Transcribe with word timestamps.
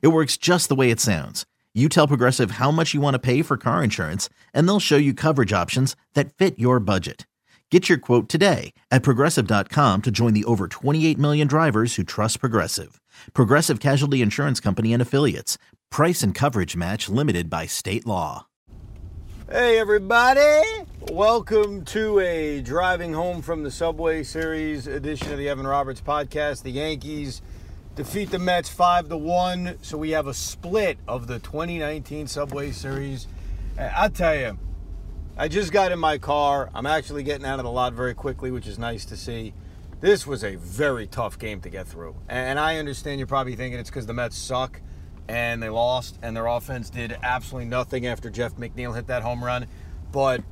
It 0.00 0.08
works 0.08 0.36
just 0.36 0.68
the 0.68 0.74
way 0.74 0.90
it 0.90 1.00
sounds. 1.00 1.44
You 1.74 1.88
tell 1.88 2.06
Progressive 2.08 2.52
how 2.52 2.70
much 2.70 2.94
you 2.94 3.00
want 3.00 3.14
to 3.14 3.18
pay 3.18 3.42
for 3.42 3.56
car 3.56 3.82
insurance, 3.82 4.28
and 4.52 4.68
they'll 4.68 4.80
show 4.80 4.96
you 4.96 5.12
coverage 5.12 5.52
options 5.52 5.96
that 6.14 6.32
fit 6.32 6.58
your 6.58 6.78
budget. 6.78 7.26
Get 7.70 7.88
your 7.88 7.98
quote 7.98 8.28
today 8.28 8.72
at 8.92 9.02
progressive.com 9.02 10.02
to 10.02 10.10
join 10.12 10.32
the 10.32 10.44
over 10.44 10.68
28 10.68 11.18
million 11.18 11.48
drivers 11.48 11.96
who 11.96 12.04
trust 12.04 12.38
Progressive. 12.38 13.00
Progressive 13.32 13.80
Casualty 13.80 14.22
Insurance 14.22 14.60
Company 14.60 14.92
and 14.92 15.02
Affiliates. 15.02 15.58
Price 15.90 16.22
and 16.22 16.36
coverage 16.36 16.76
match 16.76 17.08
limited 17.08 17.50
by 17.50 17.66
state 17.66 18.06
law. 18.06 18.46
Hey, 19.50 19.80
everybody! 19.80 20.62
Welcome 21.10 21.84
to 21.86 22.20
a 22.20 22.60
driving 22.60 23.12
home 23.12 23.42
from 23.42 23.64
the 23.64 23.70
Subway 23.72 24.22
Series 24.22 24.86
edition 24.86 25.32
of 25.32 25.38
the 25.38 25.48
Evan 25.48 25.66
Roberts 25.66 26.00
podcast. 26.00 26.62
The 26.62 26.70
Yankees 26.70 27.42
defeat 27.94 28.30
the 28.30 28.38
Mets 28.38 28.68
5 28.68 29.08
to 29.10 29.16
1, 29.16 29.78
so 29.82 29.96
we 29.96 30.10
have 30.10 30.26
a 30.26 30.34
split 30.34 30.98
of 31.06 31.26
the 31.28 31.38
2019 31.38 32.26
Subway 32.26 32.72
Series. 32.72 33.28
I 33.78 34.08
tell 34.08 34.34
you, 34.34 34.58
I 35.36 35.48
just 35.48 35.72
got 35.72 35.92
in 35.92 35.98
my 35.98 36.18
car. 36.18 36.70
I'm 36.74 36.86
actually 36.86 37.22
getting 37.22 37.46
out 37.46 37.60
of 37.60 37.64
the 37.64 37.70
lot 37.70 37.92
very 37.92 38.14
quickly, 38.14 38.50
which 38.50 38.66
is 38.66 38.78
nice 38.78 39.04
to 39.06 39.16
see. 39.16 39.54
This 40.00 40.26
was 40.26 40.42
a 40.42 40.56
very 40.56 41.06
tough 41.06 41.38
game 41.38 41.60
to 41.60 41.70
get 41.70 41.86
through. 41.86 42.16
And 42.28 42.58
I 42.58 42.78
understand 42.78 43.20
you're 43.20 43.28
probably 43.28 43.54
thinking 43.54 43.78
it's 43.78 43.90
because 43.90 44.06
the 44.06 44.12
Mets 44.12 44.36
suck 44.36 44.80
and 45.28 45.62
they 45.62 45.68
lost 45.68 46.18
and 46.20 46.36
their 46.36 46.46
offense 46.46 46.90
did 46.90 47.16
absolutely 47.22 47.68
nothing 47.68 48.06
after 48.06 48.28
Jeff 48.28 48.56
McNeil 48.56 48.94
hit 48.94 49.06
that 49.06 49.22
home 49.22 49.42
run. 49.42 49.66
But 50.10 50.42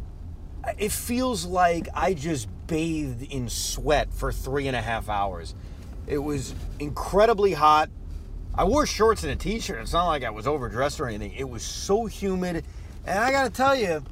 it 0.78 0.92
feels 0.92 1.44
like 1.44 1.88
I 1.92 2.14
just 2.14 2.48
bathed 2.68 3.22
in 3.22 3.48
sweat 3.48 4.14
for 4.14 4.32
three 4.32 4.68
and 4.68 4.76
a 4.76 4.80
half 4.80 5.08
hours. 5.08 5.56
It 6.06 6.18
was 6.18 6.54
incredibly 6.78 7.52
hot. 7.52 7.90
I 8.54 8.64
wore 8.64 8.86
shorts 8.86 9.22
and 9.22 9.32
a 9.32 9.36
t 9.36 9.60
shirt. 9.60 9.80
It's 9.80 9.92
not 9.92 10.06
like 10.06 10.24
I 10.24 10.30
was 10.30 10.46
overdressed 10.46 11.00
or 11.00 11.08
anything. 11.08 11.32
It 11.32 11.48
was 11.48 11.62
so 11.62 12.06
humid. 12.06 12.64
And 13.06 13.18
I 13.18 13.30
got 13.30 13.44
to 13.44 13.50
tell 13.50 13.74
you, 13.74 14.04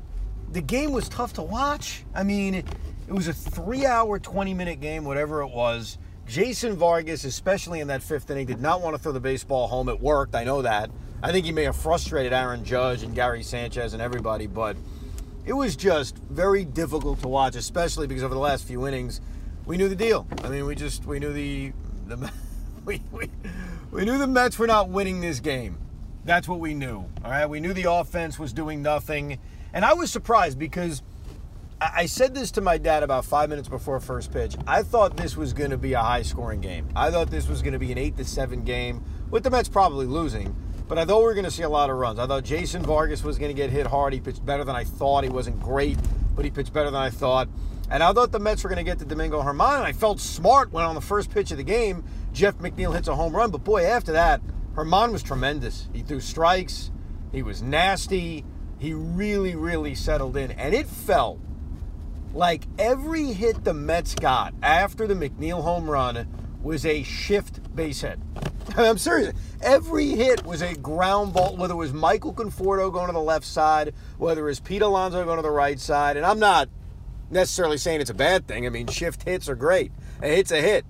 the 0.52 0.60
game 0.60 0.92
was 0.92 1.08
tough 1.08 1.34
to 1.34 1.42
watch. 1.42 2.04
I 2.14 2.22
mean, 2.22 2.54
it 2.54 2.64
was 3.08 3.28
a 3.28 3.32
three 3.32 3.86
hour, 3.86 4.18
20 4.18 4.54
minute 4.54 4.80
game, 4.80 5.04
whatever 5.04 5.42
it 5.42 5.50
was. 5.50 5.98
Jason 6.26 6.76
Vargas, 6.76 7.24
especially 7.24 7.80
in 7.80 7.88
that 7.88 8.02
fifth 8.02 8.30
inning, 8.30 8.46
did 8.46 8.60
not 8.60 8.80
want 8.80 8.96
to 8.96 9.02
throw 9.02 9.10
the 9.10 9.20
baseball 9.20 9.66
home. 9.66 9.88
It 9.88 10.00
worked, 10.00 10.34
I 10.36 10.44
know 10.44 10.62
that. 10.62 10.90
I 11.22 11.32
think 11.32 11.44
he 11.44 11.52
may 11.52 11.64
have 11.64 11.76
frustrated 11.76 12.32
Aaron 12.32 12.64
Judge 12.64 13.02
and 13.02 13.14
Gary 13.14 13.42
Sanchez 13.42 13.92
and 13.92 14.00
everybody, 14.00 14.46
but 14.46 14.76
it 15.44 15.52
was 15.52 15.74
just 15.74 16.16
very 16.18 16.64
difficult 16.64 17.20
to 17.22 17.28
watch, 17.28 17.56
especially 17.56 18.06
because 18.06 18.22
over 18.22 18.32
the 18.32 18.40
last 18.40 18.64
few 18.64 18.86
innings, 18.86 19.20
we 19.66 19.76
knew 19.76 19.88
the 19.88 19.96
deal. 19.96 20.26
I 20.44 20.48
mean, 20.48 20.66
we 20.66 20.74
just 20.74 21.04
we 21.06 21.18
knew 21.18 21.32
the 21.32 21.72
the 22.06 22.30
we, 22.84 23.02
we, 23.12 23.30
we 23.90 24.04
knew 24.04 24.18
the 24.18 24.26
Mets 24.26 24.58
were 24.58 24.66
not 24.66 24.88
winning 24.88 25.20
this 25.20 25.40
game. 25.40 25.78
That's 26.24 26.48
what 26.48 26.60
we 26.60 26.74
knew. 26.74 27.06
All 27.24 27.30
right, 27.30 27.46
we 27.46 27.60
knew 27.60 27.72
the 27.72 27.90
offense 27.90 28.38
was 28.38 28.52
doing 28.52 28.82
nothing, 28.82 29.38
and 29.72 29.84
I 29.84 29.94
was 29.94 30.10
surprised 30.10 30.58
because 30.58 31.02
I, 31.80 31.90
I 31.94 32.06
said 32.06 32.34
this 32.34 32.50
to 32.52 32.60
my 32.60 32.78
dad 32.78 33.02
about 33.02 33.24
five 33.24 33.48
minutes 33.48 33.68
before 33.68 34.00
first 34.00 34.32
pitch. 34.32 34.56
I 34.66 34.82
thought 34.82 35.16
this 35.16 35.36
was 35.36 35.52
going 35.52 35.70
to 35.70 35.78
be 35.78 35.94
a 35.94 36.02
high-scoring 36.02 36.60
game. 36.60 36.88
I 36.94 37.10
thought 37.10 37.30
this 37.30 37.48
was 37.48 37.62
going 37.62 37.72
to 37.72 37.78
be 37.78 37.92
an 37.92 37.98
eight 37.98 38.16
to 38.18 38.24
seven 38.24 38.64
game, 38.64 39.02
with 39.30 39.44
the 39.44 39.50
Mets 39.50 39.68
probably 39.68 40.06
losing. 40.06 40.54
But 40.88 40.98
I 40.98 41.04
thought 41.04 41.20
we 41.20 41.24
were 41.26 41.34
going 41.34 41.44
to 41.44 41.52
see 41.52 41.62
a 41.62 41.68
lot 41.68 41.88
of 41.88 41.96
runs. 41.96 42.18
I 42.18 42.26
thought 42.26 42.42
Jason 42.42 42.82
Vargas 42.82 43.22
was 43.22 43.38
going 43.38 43.50
to 43.50 43.54
get 43.54 43.70
hit 43.70 43.86
hard. 43.86 44.12
He 44.12 44.18
pitched 44.18 44.44
better 44.44 44.64
than 44.64 44.74
I 44.74 44.82
thought. 44.82 45.22
He 45.22 45.30
wasn't 45.30 45.60
great, 45.60 45.96
but 46.34 46.44
he 46.44 46.50
pitched 46.50 46.72
better 46.72 46.90
than 46.90 47.00
I 47.00 47.10
thought. 47.10 47.48
And 47.90 48.04
I 48.04 48.12
thought 48.12 48.30
the 48.30 48.38
Mets 48.38 48.62
were 48.62 48.70
going 48.70 48.84
to 48.84 48.88
get 48.88 49.00
to 49.00 49.04
Domingo 49.04 49.42
Germán, 49.42 49.78
and 49.78 49.84
I 49.84 49.92
felt 49.92 50.20
smart 50.20 50.72
when 50.72 50.84
on 50.84 50.94
the 50.94 51.00
first 51.00 51.30
pitch 51.30 51.50
of 51.50 51.56
the 51.56 51.64
game, 51.64 52.04
Jeff 52.32 52.56
McNeil 52.58 52.94
hits 52.94 53.08
a 53.08 53.16
home 53.16 53.34
run. 53.34 53.50
But 53.50 53.64
boy, 53.64 53.84
after 53.84 54.12
that, 54.12 54.40
Germán 54.74 55.10
was 55.10 55.24
tremendous. 55.24 55.88
He 55.92 56.02
threw 56.02 56.20
strikes, 56.20 56.92
he 57.32 57.42
was 57.42 57.62
nasty, 57.62 58.44
he 58.78 58.94
really, 58.94 59.56
really 59.56 59.96
settled 59.96 60.36
in. 60.36 60.52
And 60.52 60.72
it 60.72 60.86
felt 60.86 61.40
like 62.32 62.64
every 62.78 63.32
hit 63.32 63.64
the 63.64 63.74
Mets 63.74 64.14
got 64.14 64.54
after 64.62 65.08
the 65.08 65.14
McNeil 65.14 65.62
home 65.62 65.90
run 65.90 66.28
was 66.62 66.86
a 66.86 67.02
shift 67.02 67.74
base 67.74 68.02
hit. 68.02 68.20
I'm 68.76 68.98
serious. 68.98 69.34
Every 69.62 70.10
hit 70.10 70.46
was 70.46 70.62
a 70.62 70.74
ground 70.74 71.32
ball, 71.32 71.56
whether 71.56 71.74
it 71.74 71.76
was 71.76 71.92
Michael 71.92 72.32
Conforto 72.32 72.92
going 72.92 73.06
to 73.06 73.12
the 73.12 73.20
left 73.20 73.46
side, 73.46 73.94
whether 74.16 74.42
it 74.42 74.44
was 74.44 74.60
Pete 74.60 74.82
Alonso 74.82 75.24
going 75.24 75.36
to 75.36 75.42
the 75.42 75.50
right 75.50 75.80
side. 75.80 76.16
And 76.16 76.24
I'm 76.24 76.38
not 76.38 76.68
necessarily 77.30 77.78
saying 77.78 78.00
it's 78.00 78.10
a 78.10 78.14
bad 78.14 78.46
thing. 78.46 78.66
I 78.66 78.70
mean, 78.70 78.86
shift 78.86 79.22
hits 79.24 79.48
are 79.48 79.54
great. 79.54 79.92
A 80.22 80.28
hit's 80.28 80.50
a 80.50 80.60
hit. 80.60 80.84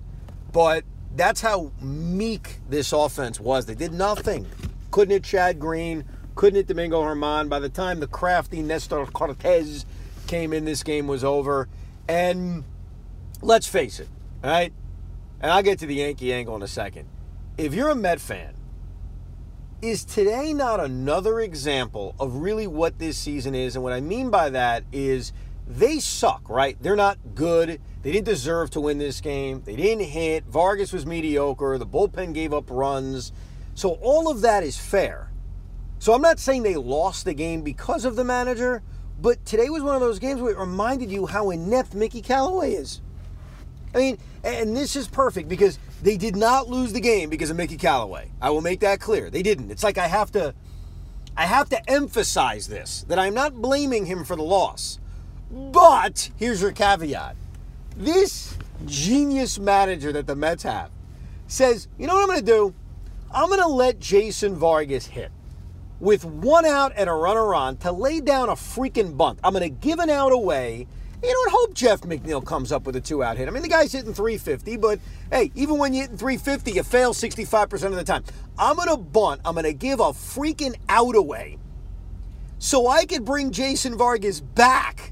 But 0.51 0.83
that's 1.15 1.41
how 1.41 1.71
meek 1.81 2.59
this 2.69 2.93
offense 2.93 3.39
was. 3.39 3.65
They 3.65 3.75
did 3.75 3.93
nothing. 3.93 4.47
Couldn't 4.91 5.11
hit 5.11 5.23
Chad 5.23 5.59
Green, 5.59 6.05
couldn't 6.35 6.57
hit 6.57 6.67
Domingo 6.67 7.01
Germán. 7.03 7.49
By 7.49 7.59
the 7.59 7.69
time 7.69 7.99
the 7.99 8.07
crafty 8.07 8.61
Nestor 8.61 9.05
Cortes 9.05 9.85
came 10.27 10.53
in, 10.53 10.65
this 10.65 10.83
game 10.83 11.07
was 11.07 11.23
over. 11.23 11.67
And 12.07 12.63
let's 13.41 13.67
face 13.67 13.99
it, 13.99 14.09
all 14.43 14.49
right? 14.49 14.73
And 15.39 15.51
I'll 15.51 15.63
get 15.63 15.79
to 15.79 15.85
the 15.85 15.95
Yankee 15.95 16.33
angle 16.33 16.55
in 16.55 16.61
a 16.61 16.67
second. 16.67 17.07
If 17.57 17.73
you're 17.73 17.89
a 17.89 17.95
Met 17.95 18.19
fan, 18.19 18.55
is 19.81 20.05
today 20.05 20.53
not 20.53 20.79
another 20.79 21.39
example 21.39 22.15
of 22.19 22.35
really 22.35 22.67
what 22.67 22.99
this 22.99 23.17
season 23.17 23.55
is? 23.55 23.75
And 23.75 23.83
what 23.83 23.93
I 23.93 23.99
mean 23.99 24.29
by 24.29 24.49
that 24.49 24.83
is 24.91 25.33
they 25.77 25.99
suck, 25.99 26.49
right? 26.49 26.77
They're 26.81 26.95
not 26.95 27.17
good. 27.35 27.81
They 28.01 28.11
didn't 28.11 28.25
deserve 28.25 28.71
to 28.71 28.81
win 28.81 28.97
this 28.97 29.21
game. 29.21 29.61
They 29.63 29.75
didn't 29.75 30.05
hit. 30.05 30.45
Vargas 30.45 30.91
was 30.91 31.05
mediocre. 31.05 31.77
The 31.77 31.85
bullpen 31.85 32.33
gave 32.33 32.53
up 32.53 32.69
runs. 32.69 33.31
So 33.75 33.91
all 34.01 34.29
of 34.29 34.41
that 34.41 34.63
is 34.63 34.77
fair. 34.77 35.31
So 35.99 36.13
I'm 36.13 36.21
not 36.21 36.39
saying 36.39 36.63
they 36.63 36.75
lost 36.75 37.25
the 37.25 37.33
game 37.33 37.61
because 37.61 38.05
of 38.05 38.15
the 38.15 38.23
manager, 38.23 38.81
but 39.21 39.45
today 39.45 39.69
was 39.69 39.83
one 39.83 39.95
of 39.95 40.01
those 40.01 40.19
games 40.19 40.41
where 40.41 40.51
it 40.51 40.57
reminded 40.57 41.11
you 41.11 41.27
how 41.27 41.51
inept 41.51 41.93
Mickey 41.93 42.21
Callaway 42.21 42.73
is. 42.73 43.01
I 43.93 43.97
mean, 43.97 44.17
and 44.43 44.75
this 44.75 44.95
is 44.95 45.07
perfect 45.07 45.47
because 45.47 45.77
they 46.01 46.17
did 46.17 46.35
not 46.35 46.67
lose 46.67 46.93
the 46.93 46.99
game 46.99 47.29
because 47.29 47.49
of 47.49 47.57
Mickey 47.57 47.77
Callaway. 47.77 48.31
I 48.41 48.49
will 48.49 48.61
make 48.61 48.79
that 48.79 48.99
clear. 48.99 49.29
They 49.29 49.43
didn't. 49.43 49.69
It's 49.69 49.83
like 49.83 49.97
I 49.97 50.07
have 50.07 50.31
to 50.31 50.55
I 51.37 51.45
have 51.45 51.69
to 51.69 51.89
emphasize 51.89 52.67
this 52.67 53.05
that 53.07 53.19
I'm 53.19 53.33
not 53.33 53.61
blaming 53.61 54.05
him 54.05 54.23
for 54.23 54.35
the 54.35 54.43
loss. 54.43 54.99
But 55.51 56.29
here's 56.37 56.61
your 56.61 56.71
caveat 56.71 57.35
this 57.97 58.57
genius 58.85 59.59
manager 59.59 60.11
that 60.13 60.25
the 60.25 60.35
Mets 60.35 60.63
have 60.63 60.89
says, 61.47 61.87
you 61.97 62.07
know 62.07 62.15
what 62.15 62.21
I'm 62.21 62.27
going 62.27 62.39
to 62.39 62.45
do? 62.45 62.73
I'm 63.33 63.49
going 63.49 63.61
to 63.61 63.67
let 63.67 63.99
Jason 63.99 64.55
Vargas 64.55 65.07
hit 65.07 65.31
with 65.99 66.25
one 66.25 66.65
out 66.65 66.93
and 66.95 67.09
a 67.09 67.13
runner 67.13 67.53
on 67.53 67.77
to 67.77 67.91
lay 67.91 68.21
down 68.21 68.49
a 68.49 68.53
freaking 68.53 69.15
bunt. 69.15 69.39
I'm 69.43 69.53
going 69.53 69.63
to 69.63 69.69
give 69.69 69.99
an 69.99 70.09
out 70.09 70.31
away. 70.31 70.87
You 71.21 71.31
don't 71.31 71.51
hope 71.51 71.73
Jeff 71.75 72.01
McNeil 72.01 72.43
comes 72.43 72.71
up 72.71 72.85
with 72.85 72.95
a 72.95 73.01
two 73.01 73.23
out 73.23 73.37
hit. 73.37 73.47
I 73.47 73.51
mean, 73.51 73.61
the 73.61 73.69
guy's 73.69 73.91
hitting 73.91 74.13
350, 74.13 74.77
but 74.77 74.99
hey, 75.31 75.51
even 75.53 75.77
when 75.77 75.93
you're 75.93 76.03
hitting 76.03 76.17
350, 76.17 76.71
you 76.71 76.83
fail 76.83 77.13
65% 77.13 77.83
of 77.83 77.95
the 77.95 78.03
time. 78.03 78.23
I'm 78.57 78.77
going 78.77 78.89
to 78.89 78.97
bunt. 78.97 79.41
I'm 79.45 79.53
going 79.53 79.65
to 79.65 79.73
give 79.73 79.99
a 79.99 80.05
freaking 80.05 80.75
out 80.89 81.15
away 81.15 81.59
so 82.57 82.87
I 82.87 83.05
could 83.05 83.25
bring 83.25 83.51
Jason 83.51 83.97
Vargas 83.97 84.39
back 84.39 85.10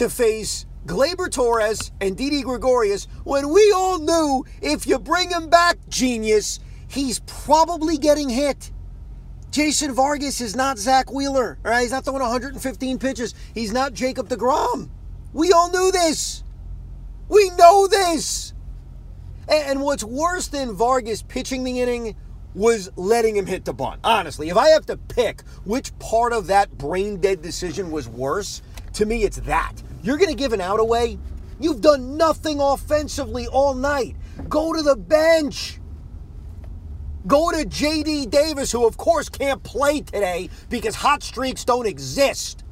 to 0.00 0.08
face 0.08 0.64
Gleyber 0.86 1.30
Torres 1.30 1.92
and 2.00 2.16
Didi 2.16 2.40
Gregorius 2.40 3.06
when 3.24 3.52
we 3.52 3.70
all 3.76 3.98
knew 3.98 4.46
if 4.62 4.86
you 4.86 4.98
bring 4.98 5.28
him 5.28 5.50
back, 5.50 5.76
genius, 5.90 6.58
he's 6.88 7.20
probably 7.26 7.98
getting 7.98 8.30
hit. 8.30 8.72
Jason 9.50 9.92
Vargas 9.92 10.40
is 10.40 10.56
not 10.56 10.78
Zack 10.78 11.12
Wheeler, 11.12 11.58
all 11.66 11.70
right? 11.70 11.82
He's 11.82 11.90
not 11.90 12.06
throwing 12.06 12.22
115 12.22 12.98
pitches. 12.98 13.34
He's 13.52 13.74
not 13.74 13.92
Jacob 13.92 14.30
deGrom. 14.30 14.88
We 15.34 15.52
all 15.52 15.70
knew 15.70 15.92
this. 15.92 16.44
We 17.28 17.50
know 17.58 17.86
this. 17.86 18.54
And 19.48 19.82
what's 19.82 20.02
worse 20.02 20.48
than 20.48 20.72
Vargas 20.72 21.20
pitching 21.20 21.62
the 21.62 21.78
inning 21.78 22.16
was 22.54 22.90
letting 22.96 23.36
him 23.36 23.44
hit 23.44 23.66
the 23.66 23.74
bunt. 23.74 24.00
Honestly, 24.02 24.48
if 24.48 24.56
I 24.56 24.68
have 24.68 24.86
to 24.86 24.96
pick 24.96 25.42
which 25.66 25.96
part 25.98 26.32
of 26.32 26.46
that 26.46 26.78
brain 26.78 27.20
dead 27.20 27.42
decision 27.42 27.90
was 27.90 28.08
worse, 28.08 28.62
to 28.94 29.04
me 29.04 29.24
it's 29.24 29.40
that. 29.40 29.82
You're 30.02 30.16
going 30.16 30.30
to 30.30 30.36
give 30.36 30.52
an 30.52 30.60
out 30.60 30.80
away? 30.80 31.18
You've 31.58 31.80
done 31.80 32.16
nothing 32.16 32.60
offensively 32.60 33.46
all 33.46 33.74
night. 33.74 34.16
Go 34.48 34.72
to 34.72 34.82
the 34.82 34.96
bench. 34.96 35.78
Go 37.26 37.50
to 37.50 37.66
JD 37.66 38.30
Davis, 38.30 38.72
who 38.72 38.86
of 38.86 38.96
course 38.96 39.28
can't 39.28 39.62
play 39.62 40.00
today 40.00 40.48
because 40.70 40.94
hot 40.94 41.22
streaks 41.22 41.64
don't 41.64 41.86
exist. 41.86 42.64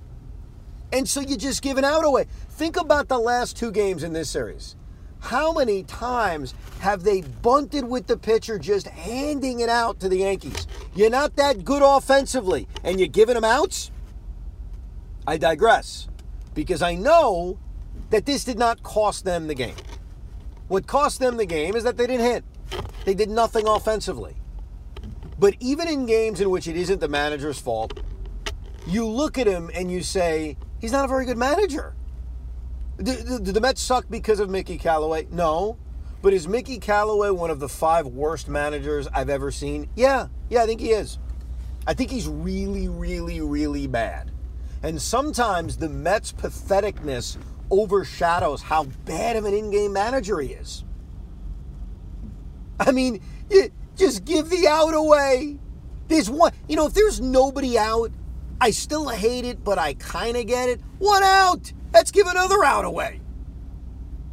And 0.90 1.06
so 1.06 1.20
you're 1.20 1.36
just 1.36 1.60
giving 1.60 1.84
out 1.84 2.06
away. 2.06 2.25
Think 2.48 2.78
about 2.78 3.08
the 3.08 3.19
last 3.19 3.58
two 3.58 3.70
games 3.70 4.02
in 4.02 4.14
this 4.14 4.30
series. 4.30 4.75
How 5.20 5.52
many 5.52 5.82
times 5.82 6.54
have 6.80 7.02
they 7.02 7.20
bunted 7.20 7.84
with 7.84 8.06
the 8.06 8.16
pitcher 8.16 8.58
just 8.58 8.86
handing 8.86 9.60
it 9.60 9.69
out 9.69 10.00
to 10.00 10.08
the 10.08 10.19
Yankees? 10.19 10.66
You're 10.94 11.10
not 11.10 11.36
that 11.36 11.64
good 11.64 11.82
offensively, 11.84 12.69
and 12.84 12.98
you're 12.98 13.08
giving 13.08 13.34
them 13.34 13.44
outs? 13.44 13.90
I 15.26 15.36
digress 15.36 16.07
because 16.58 16.82
I 16.82 16.96
know 16.96 17.56
that 18.10 18.26
this 18.26 18.43
did 18.43 18.58
not 18.58 18.82
cost 18.82 19.25
them 19.25 19.46
the 19.46 19.55
game. 19.55 19.76
What 20.66 20.88
cost 20.88 21.20
them 21.20 21.37
the 21.37 21.46
game 21.46 21.76
is 21.76 21.84
that 21.84 21.96
they 21.96 22.08
didn't 22.08 22.26
hit. 22.26 22.44
They 23.05 23.14
did 23.14 23.31
nothing 23.31 23.69
offensively. 23.69 24.34
But 25.38 25.55
even 25.60 25.87
in 25.87 26.05
games 26.05 26.40
in 26.40 26.50
which 26.50 26.66
it 26.66 26.76
isn't 26.76 26.99
the 26.99 27.06
manager's 27.06 27.60
fault, 27.60 28.00
you 28.88 29.06
look 29.06 29.38
at 29.38 29.46
him 29.46 29.70
and 29.72 29.88
you 29.88 30.02
say, 30.02 30.56
he's 30.81 30.90
not 30.90 31.05
a 31.05 31.08
very 31.08 31.26
good 31.26 31.38
manager. 31.38 31.94
Did, 33.00 33.44
the 33.44 33.61
Mets 33.61 33.81
suck 33.81 34.06
because 34.11 34.40
of 34.40 34.50
Mickey 34.50 34.78
Callaway? 34.78 35.28
No. 35.31 35.78
But 36.22 36.32
is 36.32 36.49
Mickey 36.49 36.81
Callaway 36.81 37.31
one 37.31 37.50
of 37.50 37.61
the 37.61 37.69
five 37.69 38.08
worst 38.08 38.49
managers 38.49 39.06
I've 39.14 39.31
ever 39.31 39.52
seen? 39.52 39.88
Yeah. 39.94 40.26
Yeah, 40.50 40.64
I 40.64 40.66
think 40.66 40.81
he 40.81 40.90
is. 40.90 41.20
I 41.87 41.94
think 41.94 42.11
he's 42.11 42.26
really, 42.26 42.88
really, 42.88 43.40
really 43.40 43.87
bad. 43.87 44.32
And 44.82 45.00
sometimes 45.00 45.76
the 45.76 45.88
Mets' 45.88 46.32
patheticness 46.32 47.36
overshadows 47.70 48.62
how 48.62 48.84
bad 49.04 49.36
of 49.36 49.44
an 49.44 49.54
in 49.54 49.70
game 49.70 49.92
manager 49.92 50.40
he 50.40 50.52
is. 50.52 50.84
I 52.80 52.92
mean, 52.92 53.20
you 53.50 53.70
just 53.96 54.25
give 54.25 54.50
the 54.50 54.69
out 54.69 54.94
away. 54.94 55.58
There's 56.06 56.30
one, 56.30 56.52
you 56.69 56.76
know, 56.76 56.86
if 56.86 56.94
there's 56.94 57.20
nobody 57.20 57.76
out, 57.76 58.12
I 58.60 58.70
still 58.70 59.08
hate 59.08 59.44
it, 59.44 59.62
but 59.62 59.78
I 59.78 59.94
kind 59.94 60.36
of 60.36 60.46
get 60.46 60.69
it. 60.69 60.80
One 60.98 61.22
out. 61.22 61.72
Let's 61.92 62.10
give 62.10 62.26
another 62.26 62.64
out 62.64 62.84
away. 62.84 63.20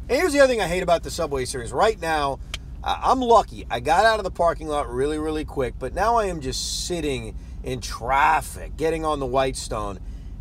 And 0.08 0.18
here's 0.18 0.32
the 0.32 0.40
other 0.40 0.52
thing 0.52 0.60
I 0.60 0.68
hate 0.68 0.82
about 0.82 1.02
the 1.02 1.10
Subway 1.10 1.44
Series. 1.44 1.72
Right 1.72 2.00
now, 2.00 2.38
I'm 2.84 3.20
lucky. 3.20 3.66
I 3.68 3.80
got 3.80 4.06
out 4.06 4.20
of 4.20 4.24
the 4.24 4.30
parking 4.30 4.68
lot 4.68 4.88
really, 4.88 5.18
really 5.18 5.44
quick, 5.44 5.74
but 5.78 5.92
now 5.92 6.16
I 6.16 6.26
am 6.26 6.40
just 6.40 6.86
sitting 6.86 7.36
in 7.64 7.80
traffic, 7.80 8.76
getting 8.76 9.04
on 9.04 9.18
the 9.18 9.26
Whitestone. 9.26 9.98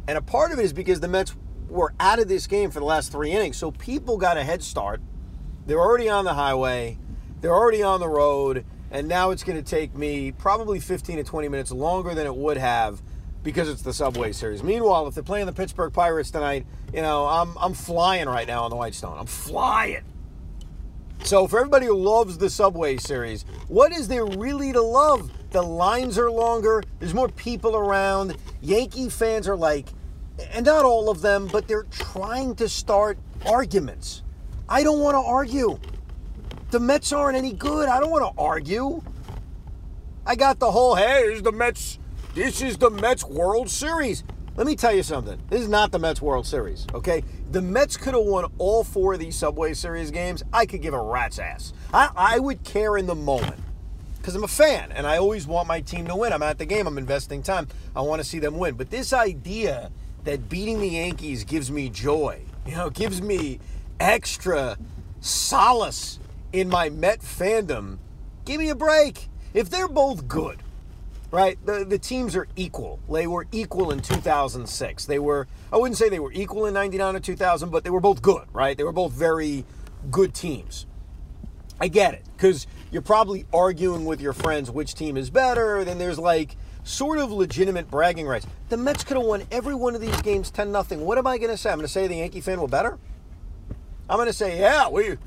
And 0.08 0.18
a 0.18 0.22
part 0.22 0.52
of 0.52 0.60
it 0.60 0.66
is 0.66 0.74
because 0.74 1.00
the 1.00 1.08
Mets 1.08 1.36
were 1.70 1.94
out 2.00 2.20
of 2.20 2.28
this 2.28 2.48
game 2.48 2.72
for 2.72 2.80
the 2.80 2.86
last 2.86 3.12
three 3.12 3.32
innings, 3.32 3.58
so 3.58 3.72
people 3.72 4.18
got 4.18 4.38
a 4.38 4.44
head 4.44 4.62
start. 4.64 5.02
They're 5.66 5.80
already 5.80 6.10
on 6.10 6.26
the 6.26 6.34
highway, 6.34 7.00
they're 7.42 7.54
already 7.54 7.82
on 7.82 8.00
the 8.00 8.08
road, 8.08 8.66
and 8.92 9.08
now 9.08 9.32
it's 9.32 9.44
going 9.44 9.62
to 9.62 9.68
take 9.68 9.96
me 9.96 10.32
probably 10.32 10.80
15 10.80 11.18
to 11.18 11.24
20 11.24 11.48
minutes 11.48 11.72
longer 11.72 12.14
than 12.14 12.28
it 12.28 12.36
would 12.36 12.58
have 12.58 13.02
because 13.44 13.70
it's 13.70 13.82
the 13.82 13.94
Subway 13.94 14.32
Series. 14.32 14.64
Meanwhile, 14.64 15.08
if 15.08 15.16
they're 15.16 15.24
playing 15.24 15.46
the 15.46 15.54
Pittsburgh 15.54 15.94
Pirates 15.94 16.32
tonight, 16.32 16.66
you 16.94 17.02
know, 17.02 17.26
I'm, 17.26 17.56
I'm 17.58 17.74
flying 17.74 18.28
right 18.28 18.48
now 18.48 18.64
on 18.64 18.70
the 18.70 18.76
Whitestone. 18.76 19.18
I'm 19.18 19.28
flying. 19.28 20.04
So, 21.24 21.48
for 21.48 21.60
everybody 21.60 21.88
who 21.88 21.96
loves 21.96 22.38
the 22.38 22.50
Subway 22.50 22.98
Series, 22.98 23.44
what 23.68 23.92
is 23.92 24.08
there 24.08 24.26
really 24.26 24.74
to 24.74 24.82
love? 24.82 25.32
The 25.56 25.64
lines 25.64 26.18
are 26.18 26.30
longer, 26.30 26.84
there's 27.00 27.14
more 27.14 27.30
people 27.30 27.78
around. 27.78 28.36
Yankee 28.60 29.08
fans 29.08 29.48
are 29.48 29.56
like, 29.56 29.88
and 30.52 30.66
not 30.66 30.84
all 30.84 31.10
of 31.10 31.22
them, 31.22 31.48
but 31.50 31.66
they're 31.66 31.88
trying 31.92 32.56
to 32.56 32.68
start 32.68 33.18
arguments. 33.46 34.22
I 34.68 34.84
don't 34.84 35.00
want 35.00 35.16
to 35.16 35.20
argue. 35.20 35.80
The 36.72 36.82
Mets 36.82 37.14
aren't 37.14 37.38
any 37.38 37.54
good. 37.54 37.88
I 37.88 38.02
don't 38.02 38.12
want 38.12 38.36
to 38.36 38.38
argue. 38.38 39.02
I 40.26 40.36
got 40.36 40.60
the 40.60 40.70
whole, 40.70 40.96
hey, 40.96 41.22
here's 41.24 41.42
the 41.42 41.54
Mets 41.54 42.00
this 42.34 42.62
is 42.62 42.76
the 42.76 42.90
Mets 42.90 43.24
World 43.24 43.70
Series. 43.70 44.26
Let 44.58 44.68
me 44.68 44.76
tell 44.76 44.94
you 44.94 45.04
something. 45.04 45.42
This 45.50 45.62
is 45.62 45.70
not 45.70 45.94
the 45.94 46.00
Mets 46.00 46.22
World 46.22 46.46
Series, 46.46 46.86
okay? 46.94 47.24
The 47.52 47.62
Mets 47.62 47.96
could 47.96 48.14
have 48.14 48.26
won 48.26 48.52
all 48.58 48.84
four 48.84 49.14
of 49.14 49.22
these 49.22 49.38
Subway 49.38 49.74
Series 49.74 50.12
games. 50.12 50.44
I 50.52 50.66
could 50.66 50.82
give 50.82 50.94
a 50.94 51.02
rat's 51.02 51.40
ass. 51.40 51.72
I, 51.94 52.10
I 52.14 52.40
would 52.40 52.66
care 52.66 52.98
in 52.98 53.06
the 53.06 53.16
moment 53.16 53.62
because 54.26 54.34
I'm 54.34 54.44
a 54.44 54.48
fan 54.48 54.92
and 54.92 55.06
I 55.06 55.18
always 55.18 55.46
want 55.46 55.68
my 55.68 55.82
team 55.82 56.08
to 56.08 56.16
win. 56.16 56.34
I'm 56.34 56.42
at 56.42 56.58
the 56.58 56.66
game, 56.66 56.88
I'm 56.88 56.98
investing 56.98 57.44
time. 57.44 57.68
I 57.96 58.02
want 58.02 58.24
to 58.24 58.28
see 58.28 58.40
them 58.40 58.58
win. 58.58 58.74
But 58.74 58.90
this 58.90 59.14
idea 59.14 59.92
that 60.24 60.50
beating 60.50 60.80
the 60.80 60.88
Yankees 60.88 61.44
gives 61.44 61.70
me 61.70 61.90
joy, 61.90 62.42
you 62.66 62.76
know, 62.76 62.90
gives 62.90 63.22
me 63.22 63.60
extra 64.00 64.80
solace 65.20 66.20
in 66.52 66.70
my 66.70 66.90
Met 66.90 67.20
fandom, 67.20 68.00
give 68.46 68.60
me 68.60 68.70
a 68.70 68.76
break. 68.76 69.30
If 69.54 69.70
they're 69.70 69.88
both 69.88 70.28
good, 70.28 70.64
right? 71.30 71.64
The, 71.64 71.86
the 71.86 72.00
teams 72.00 72.36
are 72.36 72.48
equal. 72.56 73.00
They 73.08 73.28
were 73.28 73.46
equal 73.52 73.92
in 73.92 74.00
2006. 74.00 75.06
They 75.06 75.20
were, 75.20 75.48
I 75.72 75.78
wouldn't 75.78 76.00
say 76.00 76.10
they 76.10 76.20
were 76.20 76.34
equal 76.34 76.66
in 76.66 76.74
99 76.74 77.18
or 77.18 77.20
2000, 77.20 77.70
but 77.70 77.84
they 77.84 77.92
were 77.92 78.02
both 78.02 78.24
good, 78.24 78.48
right? 78.54 78.76
They 78.76 78.84
were 78.84 78.92
both 78.92 79.12
very 79.12 79.66
good 80.10 80.34
teams. 80.34 80.88
I 81.80 81.88
get 81.88 82.14
it, 82.14 82.24
because 82.36 82.68
you're 82.92 83.02
probably 83.02 83.46
arguing 83.54 84.06
with 84.06 84.22
your 84.22 84.34
friends 84.34 84.72
which 84.72 84.96
team 84.96 85.18
is 85.18 85.30
better. 85.30 85.84
Then 85.84 85.98
there's 85.98 86.20
like 86.20 86.56
sort 86.84 87.18
of 87.18 87.32
legitimate 87.32 87.90
bragging 87.90 88.28
rights. 88.28 88.48
The 88.70 88.78
Mets 88.78 89.04
could 89.04 89.18
have 89.18 89.26
won 89.26 89.44
every 89.52 89.76
one 89.76 89.96
of 89.96 90.02
these 90.02 90.20
games 90.22 90.52
10 90.52 90.72
0. 90.72 91.04
What 91.04 91.18
am 91.18 91.28
I 91.28 91.38
going 91.38 91.52
to 91.52 91.58
say? 91.58 91.72
I'm 91.72 91.78
going 91.78 91.88
to 91.88 91.92
say 91.92 92.08
the 92.08 92.16
Yankee 92.16 92.42
fan 92.42 92.62
were 92.62 92.68
better? 92.68 92.98
I'm 94.10 94.18
going 94.18 94.28
to 94.28 94.34
say, 94.34 94.60
yeah, 94.60 94.88
we, 94.88 95.18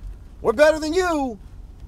we're 0.41 0.53
better 0.53 0.79
than 0.79 0.95
you. 0.95 1.39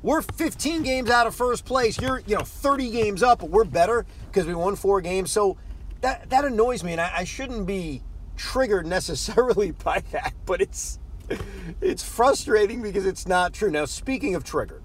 We're 0.02 0.22
15 0.22 0.82
games 0.82 1.10
out 1.10 1.26
of 1.26 1.34
first 1.34 1.64
place. 1.64 2.00
You're, 2.00 2.20
you 2.26 2.34
know, 2.34 2.42
30 2.42 2.90
games 2.90 3.22
up, 3.22 3.40
but 3.40 3.50
we're 3.50 3.64
better 3.64 4.06
because 4.26 4.46
we 4.46 4.54
won 4.54 4.74
four 4.76 5.00
games. 5.00 5.30
So 5.30 5.56
that 6.00 6.30
that 6.30 6.44
annoys 6.44 6.82
me, 6.82 6.92
and 6.92 7.00
I, 7.00 7.12
I 7.18 7.24
shouldn't 7.24 7.66
be 7.66 8.02
triggered 8.36 8.86
necessarily 8.98 9.72
by 9.72 10.02
that, 10.12 10.32
but 10.46 10.60
it's 10.60 10.98
it's 11.80 12.02
frustrating 12.02 12.82
because 12.82 13.06
it's 13.06 13.26
not 13.26 13.52
true. 13.52 13.70
Now, 13.70 13.84
speaking 13.84 14.34
of 14.34 14.44
triggered, 14.44 14.82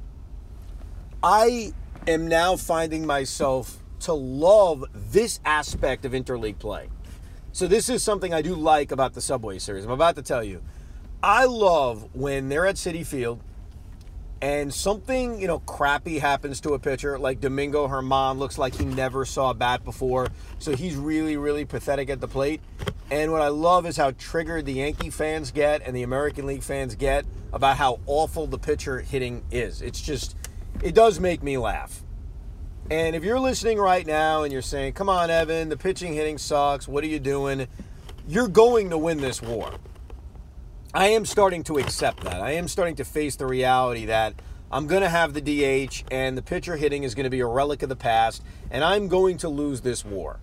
I 1.24 1.74
am 2.08 2.28
now 2.28 2.56
finding 2.56 3.06
myself 3.06 3.84
to 4.02 4.14
love 4.14 4.86
this 4.94 5.40
aspect 5.46 6.06
of 6.06 6.12
interleague 6.12 6.60
play. 6.60 6.90
So 7.52 7.68
this 7.68 7.90
is 7.90 8.04
something 8.04 8.34
I 8.34 8.42
do 8.42 8.54
like 8.54 8.92
about 8.92 9.14
the 9.14 9.22
Subway 9.22 9.60
Series. 9.60 9.86
I'm 9.86 9.92
about 9.92 10.16
to 10.18 10.22
tell 10.22 10.44
you. 10.44 10.62
I 11.24 11.46
love 11.46 12.14
when 12.14 12.50
they're 12.50 12.68
at 12.68 12.76
Citi 12.76 13.06
Field 13.06 13.42
and 14.42 14.74
something, 14.74 15.40
you 15.40 15.48
know, 15.48 15.60
crappy 15.60 16.20
happens 16.20 16.60
to 16.62 16.74
a 16.74 16.80
pitcher, 16.80 17.18
like 17.18 17.40
Domingo 17.40 17.88
Germán 17.88 18.38
looks 18.38 18.58
like 18.58 18.76
he 18.76 18.86
never 18.86 19.26
saw 19.26 19.52
a 19.52 19.54
bat 19.54 19.84
before, 19.84 20.28
so 20.60 20.76
he's 20.76 20.96
really, 20.96 21.38
really 21.38 21.66
pathetic 21.66 22.10
at 22.10 22.22
the 22.22 22.28
plate. 22.28 22.62
And 23.12 23.32
what 23.32 23.42
I 23.42 23.50
love 23.50 23.86
is 23.86 23.98
how 23.98 24.12
triggered 24.12 24.66
the 24.66 24.74
Yankee 24.74 25.10
fans 25.10 25.52
get 25.52 25.82
and 25.84 25.96
the 25.96 26.04
American 26.04 26.46
League 26.46 26.64
fans 26.64 26.96
get 26.96 27.26
about 27.54 27.78
how 27.78 28.00
awful 28.08 28.48
the 28.48 28.58
pitcher 28.58 29.00
hitting 29.00 29.44
is. 29.52 29.82
It's 29.82 30.02
just, 30.02 30.36
it 30.84 30.96
does 30.96 31.20
make 31.20 31.42
me 31.42 31.58
laugh. 31.58 32.04
And 32.92 33.16
if 33.16 33.24
you're 33.24 33.40
listening 33.40 33.80
right 33.80 34.06
now 34.06 34.44
and 34.44 34.52
you're 34.52 34.62
saying, 34.62 34.94
come 34.94 35.10
on, 35.10 35.30
Evan, 35.30 35.70
the 35.70 35.78
pitching 35.78 36.14
hitting 36.14 36.38
sucks, 36.38 36.88
what 36.88 37.04
are 37.04 37.08
you 37.08 37.20
doing? 37.20 37.68
You're 38.28 38.48
going 38.48 38.90
to 38.90 38.98
win 38.98 39.20
this 39.20 39.42
war. 39.42 39.72
I 40.96 41.08
am 41.08 41.26
starting 41.26 41.62
to 41.66 41.78
accept 41.78 42.24
that. 42.24 42.42
I 42.42 42.52
am 42.52 42.70
starting 42.70 42.96
to 42.96 43.04
face 43.04 43.36
the 43.36 43.46
reality 43.46 44.06
that 44.06 44.34
I'm 44.72 44.88
going 44.88 45.02
to 45.02 45.10
have 45.10 45.34
the 45.34 45.42
DH 45.42 46.06
and 46.10 46.38
the 46.38 46.42
pitcher 46.42 46.78
hitting 46.78 47.04
is 47.04 47.14
going 47.14 47.26
to 47.26 47.30
be 47.30 47.42
a 47.42 47.46
relic 47.46 47.84
of 47.84 47.90
the 47.90 47.98
past 47.98 48.42
and 48.72 48.82
I'm 48.82 49.10
going 49.10 49.38
to 49.40 49.50
lose 49.50 49.82
this 49.82 50.06
war. 50.06 50.40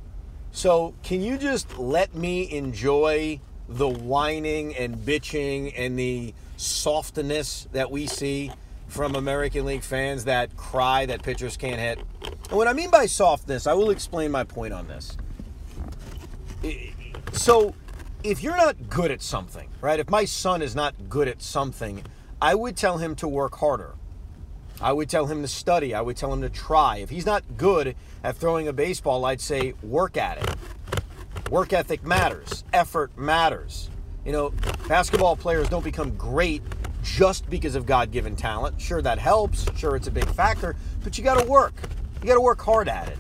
So, 0.51 0.93
can 1.03 1.23
you 1.23 1.39
just 1.39 1.79
let 1.79 2.15
me 2.15 2.53
enjoy 2.53 3.41
the 3.67 3.89
whining 3.89 4.77
and 4.77 4.97
bitching 4.97 5.73
and 5.75 5.99
the 5.99 6.35
softness 6.59 7.67
that 7.73 7.91
we 7.91 8.07
see 8.07 8.53
from 8.89 9.15
American 9.15 9.65
League 9.65 9.83
fans 9.83 10.27
that 10.27 10.55
cry 10.59 11.07
that 11.07 11.23
pitchers 11.23 11.57
can't 11.57 11.81
hit? 11.81 11.99
And 12.51 12.59
what 12.59 12.69
I 12.69 12.75
mean 12.75 12.91
by 12.91 13.07
softness, 13.07 13.67
I 13.67 13.73
will 13.73 13.89
explain 13.89 14.31
my 14.31 14.45
point 14.45 14.75
on 14.75 14.87
this. 14.87 15.17
So, 17.33 17.75
if 18.23 18.43
you're 18.43 18.57
not 18.57 18.89
good 18.89 19.11
at 19.11 19.23
something, 19.23 19.69
right? 19.81 19.99
If 19.99 20.09
my 20.09 20.25
son 20.25 20.63
is 20.63 20.75
not 20.75 20.95
good 21.09 21.29
at 21.29 21.43
something, 21.43 22.03
I 22.41 22.55
would 22.55 22.77
tell 22.77 22.99
him 22.99 23.15
to 23.17 23.29
work 23.29 23.57
harder. 23.57 23.95
I 24.81 24.93
would 24.93 25.09
tell 25.09 25.27
him 25.27 25.43
to 25.43 25.49
study. 25.49 25.95
I 25.95 26.01
would 26.01 26.17
tell 26.17 26.33
him 26.33 26.43
to 26.43 26.49
try. 26.49 26.99
If 26.99 27.11
he's 27.11 27.27
not 27.27 27.45
good 27.57 27.95
at 28.25 28.37
throwing 28.37 28.69
a 28.69 28.73
baseball, 28.73 29.25
I'd 29.25 29.41
say 29.41 29.75
work 29.83 30.17
at 30.17 30.39
it. 30.39 31.51
Work 31.51 31.73
ethic 31.73 32.05
matters, 32.05 32.65
effort 32.73 33.17
matters. 33.17 33.91
You 34.25 34.33
know, 34.33 34.55
basketball 34.89 35.37
players 35.37 35.69
don't 35.69 35.85
become 35.85 36.17
great 36.17 36.63
just 37.03 37.51
because 37.51 37.75
of 37.75 37.87
God 37.87 38.11
given 38.11 38.37
talent. 38.37 38.81
Sure, 38.81 39.03
that 39.03 39.19
helps. 39.19 39.67
Sure, 39.77 39.97
it's 39.97 40.07
a 40.07 40.13
big 40.13 40.29
factor, 40.31 40.77
but 41.03 41.19
you 41.19 41.25
got 41.25 41.39
to 41.39 41.47
work. 41.47 41.75
You 42.21 42.29
got 42.29 42.35
to 42.35 42.41
work 42.41 42.61
hard 42.61 42.89
at 42.89 43.09
it. 43.09 43.19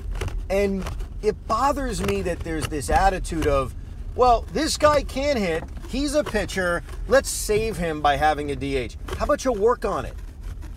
And 0.49 0.85
it 1.23 1.47
bothers 1.47 2.00
me 2.06 2.23
that 2.23 2.40
there's 2.40 2.66
this 2.68 2.90
attitude 2.90 3.47
of, 3.47 3.75
well, 4.14 4.42
this 4.52 4.76
guy 4.76 5.02
can 5.02 5.37
hit. 5.37 5.64
He's 5.88 6.14
a 6.14 6.25
pitcher. 6.25 6.83
Let's 7.09 7.28
save 7.28 7.76
him 7.76 8.00
by 8.00 8.16
having 8.16 8.50
a 8.50 8.57
DH. 8.57 8.97
How 9.16 9.25
about 9.25 9.45
you 9.45 9.52
work 9.52 9.85
on 9.85 10.04
it? 10.04 10.14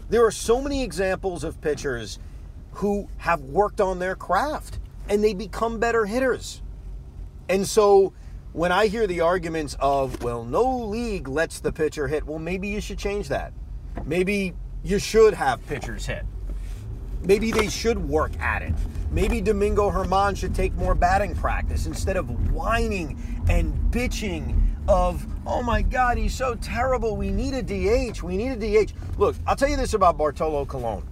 There 0.09 0.25
are 0.25 0.31
so 0.31 0.61
many 0.61 0.83
examples 0.83 1.43
of 1.43 1.59
pitchers 1.61 2.19
who 2.73 3.09
have 3.17 3.41
worked 3.41 3.81
on 3.81 3.99
their 3.99 4.15
craft 4.15 4.79
and 5.09 5.23
they 5.23 5.33
become 5.33 5.79
better 5.79 6.05
hitters. 6.05 6.61
And 7.49 7.67
so 7.67 8.13
when 8.53 8.71
I 8.71 8.87
hear 8.87 9.07
the 9.07 9.21
arguments 9.21 9.75
of, 9.79 10.23
well, 10.23 10.43
no 10.43 10.85
league 10.85 11.27
lets 11.27 11.59
the 11.59 11.71
pitcher 11.71 12.07
hit, 12.07 12.25
well, 12.25 12.39
maybe 12.39 12.67
you 12.67 12.81
should 12.81 12.97
change 12.97 13.27
that. 13.29 13.53
Maybe 14.05 14.53
you 14.83 14.99
should 14.99 15.33
have 15.33 15.65
pitchers 15.67 16.05
hit. 16.05 16.25
Maybe 17.25 17.51
they 17.51 17.67
should 17.69 17.97
work 17.97 18.39
at 18.39 18.61
it. 18.61 18.73
Maybe 19.11 19.41
Domingo 19.41 19.89
Germán 19.89 20.37
should 20.37 20.53
take 20.53 20.73
more 20.75 20.93
batting 20.93 21.35
practice 21.35 21.85
instead 21.85 22.17
of 22.17 22.51
whining 22.53 23.17
and 23.49 23.73
bitching 23.91 24.61
of, 24.87 25.25
oh 25.45 25.63
my 25.63 25.81
God, 25.81 26.17
he's 26.17 26.33
so 26.33 26.55
terrible. 26.55 27.15
We 27.15 27.31
need 27.31 27.53
a 27.53 27.63
DH. 27.63 28.21
We 28.21 28.37
need 28.37 28.61
a 28.61 28.85
DH. 28.85 28.93
Look, 29.17 29.35
I'll 29.47 29.55
tell 29.55 29.69
you 29.69 29.77
this 29.77 29.93
about 29.93 30.17
Bartolo 30.17 30.65
Colon. 30.65 31.03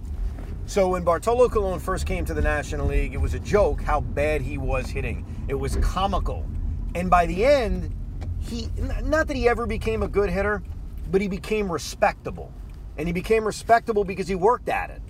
So 0.66 0.88
when 0.88 1.04
Bartolo 1.04 1.48
Colon 1.48 1.78
first 1.78 2.06
came 2.06 2.24
to 2.24 2.34
the 2.34 2.40
National 2.40 2.86
League, 2.86 3.14
it 3.14 3.20
was 3.20 3.34
a 3.34 3.40
joke 3.40 3.82
how 3.82 4.00
bad 4.00 4.40
he 4.40 4.56
was 4.56 4.88
hitting. 4.88 5.26
It 5.48 5.54
was 5.54 5.76
comical. 5.76 6.46
And 6.94 7.10
by 7.10 7.26
the 7.26 7.44
end, 7.44 7.94
he 8.40 8.68
not 9.02 9.26
that 9.26 9.36
he 9.36 9.48
ever 9.48 9.66
became 9.66 10.02
a 10.02 10.08
good 10.08 10.30
hitter, 10.30 10.62
but 11.10 11.20
he 11.20 11.28
became 11.28 11.70
respectable. 11.70 12.52
And 12.96 13.08
he 13.08 13.12
became 13.12 13.44
respectable 13.44 14.04
because 14.04 14.28
he 14.28 14.34
worked 14.34 14.68
at 14.68 14.90
it. 14.90 15.02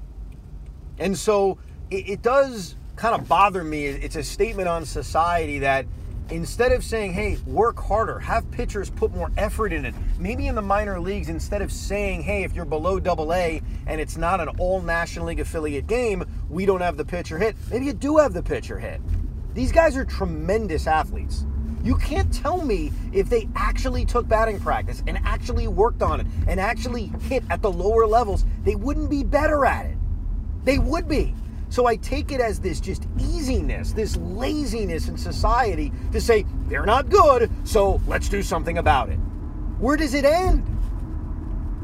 And 0.98 1.16
so 1.16 1.58
it, 1.90 2.08
it 2.08 2.22
does 2.22 2.76
kind 2.96 3.14
of 3.14 3.28
bother 3.28 3.64
me. 3.64 3.86
It's 3.86 4.16
a 4.16 4.22
statement 4.22 4.68
on 4.68 4.84
society 4.84 5.58
that 5.60 5.86
instead 6.30 6.72
of 6.72 6.82
saying, 6.82 7.12
hey, 7.12 7.36
work 7.46 7.78
harder, 7.78 8.18
have 8.18 8.50
pitchers 8.50 8.90
put 8.90 9.14
more 9.14 9.30
effort 9.36 9.72
in 9.72 9.84
it. 9.84 9.94
Maybe 10.18 10.46
in 10.46 10.54
the 10.54 10.62
minor 10.62 10.98
leagues, 11.00 11.28
instead 11.28 11.60
of 11.60 11.70
saying, 11.72 12.22
hey, 12.22 12.44
if 12.44 12.54
you're 12.54 12.64
below 12.64 12.98
double 12.98 13.32
A 13.32 13.60
and 13.86 14.00
it's 14.00 14.16
not 14.16 14.40
an 14.40 14.48
all 14.58 14.80
National 14.80 15.26
League 15.26 15.40
affiliate 15.40 15.86
game, 15.86 16.24
we 16.48 16.66
don't 16.66 16.80
have 16.80 16.96
the 16.96 17.04
pitcher 17.04 17.38
hit. 17.38 17.56
Maybe 17.70 17.86
you 17.86 17.92
do 17.92 18.16
have 18.18 18.32
the 18.32 18.42
pitcher 18.42 18.78
hit. 18.78 19.00
These 19.54 19.72
guys 19.72 19.96
are 19.96 20.04
tremendous 20.04 20.86
athletes. 20.86 21.46
You 21.82 21.96
can't 21.96 22.32
tell 22.32 22.64
me 22.64 22.92
if 23.12 23.28
they 23.28 23.46
actually 23.54 24.06
took 24.06 24.26
batting 24.26 24.58
practice 24.58 25.02
and 25.06 25.18
actually 25.24 25.68
worked 25.68 26.00
on 26.00 26.20
it 26.20 26.26
and 26.48 26.58
actually 26.58 27.12
hit 27.28 27.44
at 27.50 27.60
the 27.60 27.70
lower 27.70 28.06
levels, 28.06 28.46
they 28.62 28.74
wouldn't 28.74 29.10
be 29.10 29.22
better 29.22 29.66
at 29.66 29.86
it. 29.86 29.93
They 30.64 30.78
would 30.78 31.08
be. 31.08 31.34
So 31.68 31.86
I 31.86 31.96
take 31.96 32.30
it 32.30 32.40
as 32.40 32.60
this 32.60 32.80
just 32.80 33.06
easiness, 33.18 33.92
this 33.92 34.16
laziness 34.16 35.08
in 35.08 35.16
society 35.16 35.92
to 36.12 36.20
say 36.20 36.46
they're 36.68 36.86
not 36.86 37.08
good, 37.08 37.50
so 37.64 38.00
let's 38.06 38.28
do 38.28 38.42
something 38.42 38.78
about 38.78 39.08
it. 39.08 39.16
Where 39.78 39.96
does 39.96 40.14
it 40.14 40.24
end? 40.24 40.64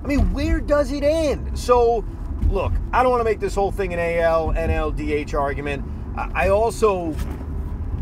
I 0.04 0.06
mean, 0.06 0.32
where 0.32 0.60
does 0.60 0.92
it 0.92 1.02
end? 1.02 1.58
So, 1.58 2.04
look, 2.48 2.72
I 2.92 3.02
don't 3.02 3.10
want 3.10 3.20
to 3.20 3.24
make 3.24 3.40
this 3.40 3.54
whole 3.54 3.72
thing 3.72 3.92
an 3.92 3.98
AL, 3.98 4.52
NL, 4.54 5.26
DH 5.26 5.34
argument. 5.34 5.84
I 6.16 6.48
also, 6.48 7.14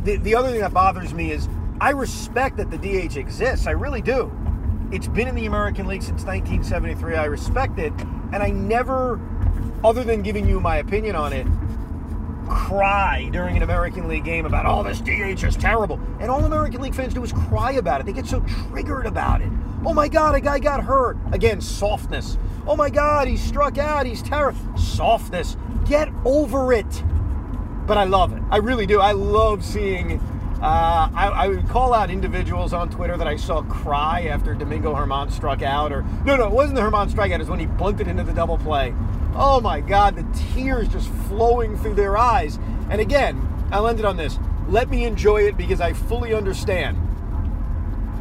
the, 0.04 0.16
the 0.18 0.34
other 0.34 0.50
thing 0.50 0.60
that 0.60 0.72
bothers 0.72 1.12
me 1.14 1.32
is 1.32 1.48
I 1.80 1.90
respect 1.90 2.56
that 2.58 2.70
the 2.70 2.78
DH 2.78 3.16
exists. 3.16 3.66
I 3.66 3.72
really 3.72 4.02
do. 4.02 4.32
It's 4.90 5.08
been 5.08 5.28
in 5.28 5.34
the 5.34 5.46
American 5.46 5.86
League 5.86 6.02
since 6.02 6.24
1973. 6.24 7.14
I 7.14 7.24
respect 7.24 7.78
it. 7.78 7.92
And 8.32 8.42
I 8.42 8.50
never, 8.50 9.20
other 9.84 10.04
than 10.04 10.22
giving 10.22 10.48
you 10.48 10.60
my 10.60 10.76
opinion 10.76 11.16
on 11.16 11.32
it, 11.32 11.46
cry 12.48 13.28
during 13.32 13.56
an 13.56 13.62
American 13.62 14.08
League 14.08 14.24
game 14.24 14.46
about, 14.46 14.66
oh, 14.66 14.82
this 14.82 15.00
DH 15.00 15.44
is 15.44 15.56
terrible. 15.56 16.00
And 16.20 16.30
all 16.30 16.44
American 16.44 16.80
League 16.80 16.94
fans 16.94 17.14
do 17.14 17.22
is 17.22 17.32
cry 17.32 17.72
about 17.72 18.00
it. 18.00 18.06
They 18.06 18.12
get 18.12 18.26
so 18.26 18.40
triggered 18.70 19.06
about 19.06 19.42
it. 19.42 19.50
Oh 19.84 19.94
my 19.94 20.08
God, 20.08 20.34
a 20.34 20.40
guy 20.40 20.58
got 20.58 20.82
hurt. 20.82 21.16
Again, 21.32 21.60
softness. 21.60 22.36
Oh 22.66 22.76
my 22.76 22.90
God, 22.90 23.28
he 23.28 23.36
struck 23.36 23.78
out. 23.78 24.06
He's 24.06 24.22
terrible. 24.22 24.76
Softness. 24.76 25.56
Get 25.86 26.08
over 26.24 26.72
it. 26.72 27.04
But 27.86 27.96
I 27.96 28.04
love 28.04 28.36
it. 28.36 28.42
I 28.50 28.58
really 28.58 28.86
do. 28.86 29.00
I 29.00 29.12
love 29.12 29.64
seeing. 29.64 30.20
Uh, 30.60 31.08
I, 31.14 31.30
I, 31.34 31.48
would 31.48 31.68
call 31.68 31.94
out 31.94 32.10
individuals 32.10 32.72
on 32.72 32.90
Twitter 32.90 33.16
that 33.16 33.28
I 33.28 33.36
saw 33.36 33.62
cry 33.62 34.22
after 34.22 34.54
Domingo 34.54 34.92
Germán 34.92 35.30
struck 35.30 35.62
out, 35.62 35.92
or 35.92 36.02
no, 36.24 36.34
no, 36.34 36.46
it 36.46 36.52
wasn't 36.52 36.74
the 36.74 36.82
Germán 36.82 37.08
strikeout. 37.08 37.34
It 37.34 37.38
was 37.38 37.48
when 37.48 37.60
he 37.60 37.66
bunted 37.66 38.08
into 38.08 38.24
the 38.24 38.32
double 38.32 38.58
play. 38.58 38.92
Oh 39.34 39.60
my 39.60 39.80
God, 39.80 40.16
the 40.16 40.26
tears 40.54 40.88
just 40.88 41.08
flowing 41.28 41.76
through 41.78 41.94
their 41.94 42.16
eyes. 42.16 42.58
And 42.90 43.00
again, 43.00 43.40
I'll 43.70 43.86
end 43.86 43.98
it 43.98 44.04
on 44.04 44.16
this. 44.16 44.38
Let 44.68 44.88
me 44.88 45.04
enjoy 45.04 45.42
it 45.42 45.56
because 45.56 45.80
I 45.80 45.92
fully 45.92 46.34
understand 46.34 46.96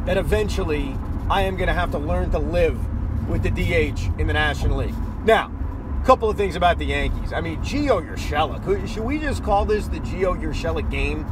that 0.06 0.16
eventually 0.16 0.96
I 1.30 1.42
am 1.42 1.56
going 1.56 1.66
to 1.68 1.74
have 1.74 1.90
to 1.90 1.98
learn 1.98 2.30
to 2.30 2.38
live 2.38 2.78
with 3.28 3.42
the 3.42 3.50
DH 3.50 4.18
in 4.18 4.26
the 4.26 4.32
National 4.32 4.78
League. 4.78 4.94
Now, 5.24 5.52
a 6.00 6.06
couple 6.06 6.30
of 6.30 6.36
things 6.36 6.56
about 6.56 6.78
the 6.78 6.86
Yankees. 6.86 7.32
I 7.32 7.40
mean, 7.40 7.58
Gio 7.58 8.00
Urshela. 8.00 8.88
Should 8.88 9.04
we 9.04 9.18
just 9.18 9.42
call 9.42 9.64
this 9.64 9.88
the 9.88 10.00
Gio 10.00 10.40
Urshela 10.40 10.88
game? 10.90 11.26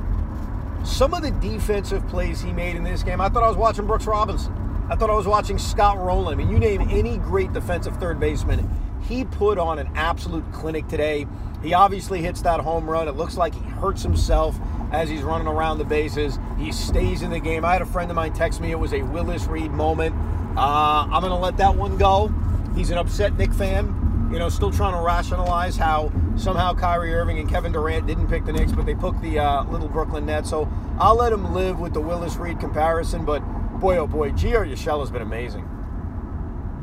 Some 0.85 1.15
of 1.15 1.23
the 1.23 1.31
defensive 1.31 2.07
plays 2.09 2.41
he 2.41 2.53
made 2.53 2.77
in 2.77 2.85
this 2.85 3.03
game, 3.03 3.21
I 3.21 3.29
thought 3.29 3.43
I 3.43 3.49
was 3.49 3.57
watching 3.57 3.87
Brooks 3.87 4.07
Robinson. 4.07 4.53
I 4.89 4.95
thought 4.95 5.11
I 5.11 5.15
was 5.15 5.27
watching 5.27 5.59
Scott 5.59 5.99
Rolen. 5.99 6.35
I 6.35 6.37
mean, 6.37 6.51
you 6.51 6.59
name 6.59 6.83
any 6.91 7.19
great 7.19 7.53
defensive 7.53 7.97
third 7.97 8.21
baseman, 8.21 8.71
he 9.09 9.25
put 9.25 9.59
on 9.59 9.79
an 9.79 9.91
absolute 9.95 10.51
clinic 10.53 10.89
today. 10.89 11.27
He 11.63 11.75
obviously 11.75 12.23
hits 12.23 12.43
that 12.43 12.61
home 12.61 12.89
run. 12.89 13.09
It 13.09 13.17
looks 13.17 13.37
like 13.37 13.55
he 13.55 13.61
hurts 13.61 14.03
himself 14.03 14.59
as 14.93 15.09
he's 15.09 15.23
running 15.23 15.47
around 15.47 15.79
the 15.79 15.85
bases. 15.85 16.39
He 16.59 16.73
stays 16.73 17.23
in 17.23 17.31
the 17.31 17.41
game. 17.41 17.65
I 17.65 17.73
had 17.73 17.83
a 17.83 17.87
friend 17.87 18.11
of 18.11 18.17
mine 18.17 18.33
text 18.33 18.61
me 18.61 18.71
it 18.71 18.79
was 18.79 18.93
a 18.93 19.03
Willis 19.03 19.47
Reed 19.47 19.71
moment. 19.71 20.15
Uh, 20.57 21.07
I'm 21.11 21.21
going 21.21 21.33
to 21.33 21.37
let 21.37 21.57
that 21.59 21.75
one 21.75 21.97
go. 21.99 22.33
He's 22.75 22.91
an 22.91 22.99
upset 22.99 23.37
Knick 23.37 23.53
fan. 23.53 24.29
You 24.33 24.39
know, 24.39 24.49
still 24.49 24.73
trying 24.73 24.95
to 24.95 25.01
rationalize 25.01 25.77
how 25.77 26.13
somehow 26.37 26.75
Kyrie 26.75 27.15
Irving 27.15 27.39
and 27.39 27.49
Kevin 27.49 27.73
Durant 27.73 28.07
didn't 28.07 28.29
pick 28.29 28.45
the 28.45 28.53
Knicks, 28.53 28.73
but 28.73 28.85
they 28.85 28.95
picked 28.95 29.23
the 29.23 29.39
uh, 29.39 29.65
little 29.65 29.89
Brooklyn 29.89 30.27
Nets. 30.27 30.51
So 30.51 30.69
I'll 30.99 31.17
let 31.17 31.33
him 31.33 31.55
live 31.55 31.79
with 31.79 31.95
the 31.95 32.01
Willis 32.01 32.37
Reed 32.37 32.59
comparison. 32.59 33.25
But 33.25 33.41
boy, 33.81 33.99
oh 33.99 34.07
boy, 34.07 34.31
Gio 34.33 34.67
Urshela 34.67 35.01
has 35.01 35.11
been 35.11 35.23
amazing. 35.23 35.69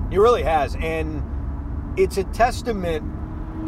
He 0.09 0.17
really 0.17 0.43
has. 0.43 0.75
And 0.77 1.21
it's 1.97 2.17
a 2.17 2.23
testament 2.25 3.03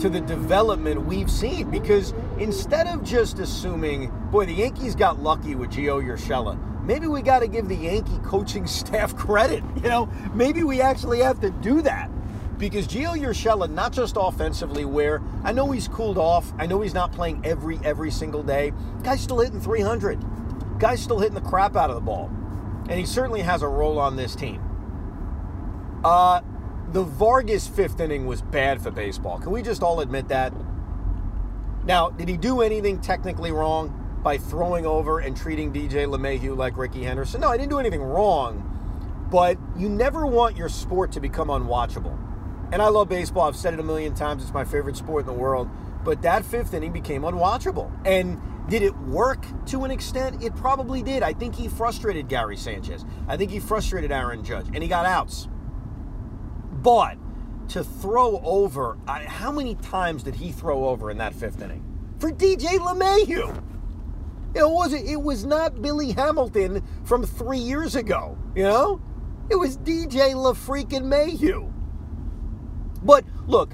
to 0.02 0.10
the 0.10 0.20
development 0.22 1.06
we've 1.06 1.32
seen 1.32 1.70
because 1.70 2.14
instead 2.38 2.88
of 2.88 3.04
just 3.04 3.40
assuming, 3.40 4.12
boy, 4.32 4.46
the 4.46 4.54
Yankees 4.54 4.96
got 4.96 5.22
lucky 5.22 5.56
with 5.56 5.72
Gio 5.72 6.04
Urshela, 6.04 6.58
maybe 6.84 7.08
we 7.08 7.22
got 7.22 7.40
to 7.40 7.48
give 7.48 7.68
the 7.68 7.76
Yankee 7.76 8.18
coaching 8.24 8.68
staff 8.68 9.16
credit. 9.16 9.64
You 9.76 9.90
know, 9.90 10.10
maybe 10.34 10.64
we 10.64 10.82
actually 10.82 11.20
have 11.20 11.40
to 11.42 11.50
do 11.50 11.82
that 11.84 12.10
because 12.58 12.88
Gio 12.88 13.18
Urshela, 13.18 13.70
not 13.70 13.94
just 13.94 14.16
offensively, 14.20 14.86
where 14.86 15.22
I 15.44 15.52
know 15.52 15.72
he's 15.72 15.88
cooled 15.88 16.18
off, 16.18 16.52
I 16.58 16.66
know 16.66 16.82
he's 16.82 16.94
not 16.94 17.12
playing 17.12 17.46
every 17.46 17.80
every 17.84 18.12
single 18.12 18.44
day. 18.44 18.74
Guy's 19.04 19.22
still 19.22 19.40
hitting 19.40 19.62
300. 19.62 20.80
Guy's 20.80 21.02
still 21.02 21.20
hitting 21.20 21.36
the 21.36 21.42
crap 21.42 21.76
out 21.76 21.90
of 21.90 21.96
the 21.96 22.02
ball, 22.02 22.30
and 22.90 23.00
he 23.00 23.06
certainly 23.06 23.42
has 23.42 23.62
a 23.62 23.68
role 23.68 24.00
on 24.00 24.16
this 24.16 24.36
team. 24.36 24.62
Uh, 26.04 26.42
the 26.96 27.04
Vargas 27.04 27.68
fifth 27.68 28.00
inning 28.00 28.26
was 28.26 28.42
bad 28.42 28.82
for 28.82 28.90
baseball. 28.90 29.38
Can 29.38 29.52
we 29.52 29.62
just 29.62 29.84
all 29.84 30.00
admit 30.00 30.30
that? 30.30 30.54
Now, 31.84 32.10
did 32.10 32.30
he 32.30 32.38
do 32.38 32.62
anything 32.62 33.02
technically 33.02 33.52
wrong 33.52 34.22
by 34.24 34.38
throwing 34.38 34.86
over 34.86 35.20
and 35.20 35.36
treating 35.36 35.74
DJ 35.74 36.08
LeMahieu 36.08 36.56
like 36.56 36.78
Rickey 36.78 37.04
Henderson? 37.04 37.42
No, 37.42 37.50
I 37.50 37.58
didn't 37.58 37.72
do 37.72 37.80
anything 37.80 38.02
wrong. 38.02 39.28
But 39.30 39.58
you 39.76 39.90
never 39.90 40.26
want 40.26 40.56
your 40.56 40.70
sport 40.70 41.12
to 41.12 41.20
become 41.20 41.50
unwatchable. 41.50 42.18
And 42.72 42.82
I 42.82 42.88
love 42.88 43.10
baseball. 43.10 43.44
I've 43.46 43.58
said 43.58 43.74
it 43.74 43.82
a 43.82 43.84
million 43.84 44.16
times. 44.16 44.44
It's 44.44 44.54
my 44.54 44.64
favorite 44.64 44.96
sport 44.96 45.24
in 45.24 45.28
the 45.28 45.34
world. 45.34 45.70
But 46.06 46.22
that 46.22 46.46
fifth 46.46 46.74
inning 46.74 46.94
became 46.94 47.24
unwatchable. 47.24 47.92
And 48.06 48.40
did 48.70 48.84
it 48.84 48.98
work 49.00 49.46
to 49.66 49.84
an 49.84 49.92
extent? 49.92 50.42
It 50.42 50.56
probably 50.56 51.04
did. 51.04 51.24
I 51.24 51.34
think 51.34 51.56
he 51.56 51.68
frustrated 51.68 52.30
Gary 52.30 52.56
Sanchez. 52.56 53.04
I 53.28 53.36
think 53.36 53.52
he 53.52 53.60
frustrated 53.60 54.14
Aaron 54.14 54.46
Judge. 54.46 54.68
And 54.68 54.82
he 54.82 54.88
got 54.88 55.06
outs. 55.06 55.50
But 56.86 57.18
to 57.70 57.84
throw 57.84 58.40
over, 58.44 59.00
I, 59.08 59.24
how 59.24 59.52
many 59.52 59.74
times 59.74 60.22
did 60.22 60.36
he 60.36 60.52
throw 60.52 60.88
over 60.88 61.10
in 61.10 61.18
that 61.18 61.34
fifth 61.34 61.60
inning? 61.60 61.84
For 62.20 62.30
DJ 62.30 62.78
LeMahieu. 62.78 63.64
It 64.54 64.70
wasn't. 64.70 65.10
It 65.10 65.20
was 65.20 65.46
not 65.46 65.82
Billy 65.82 66.12
Hamilton 66.12 66.84
from 67.04 67.26
three 67.26 67.58
years 67.58 67.96
ago. 67.96 68.38
You 68.56 68.64
know, 68.66 69.02
it 69.50 69.56
was 69.56 69.78
DJ 69.78 70.36
LaFreakin 70.36 71.06
Mayhew. 71.06 71.74
But 73.02 73.26
look, 73.48 73.74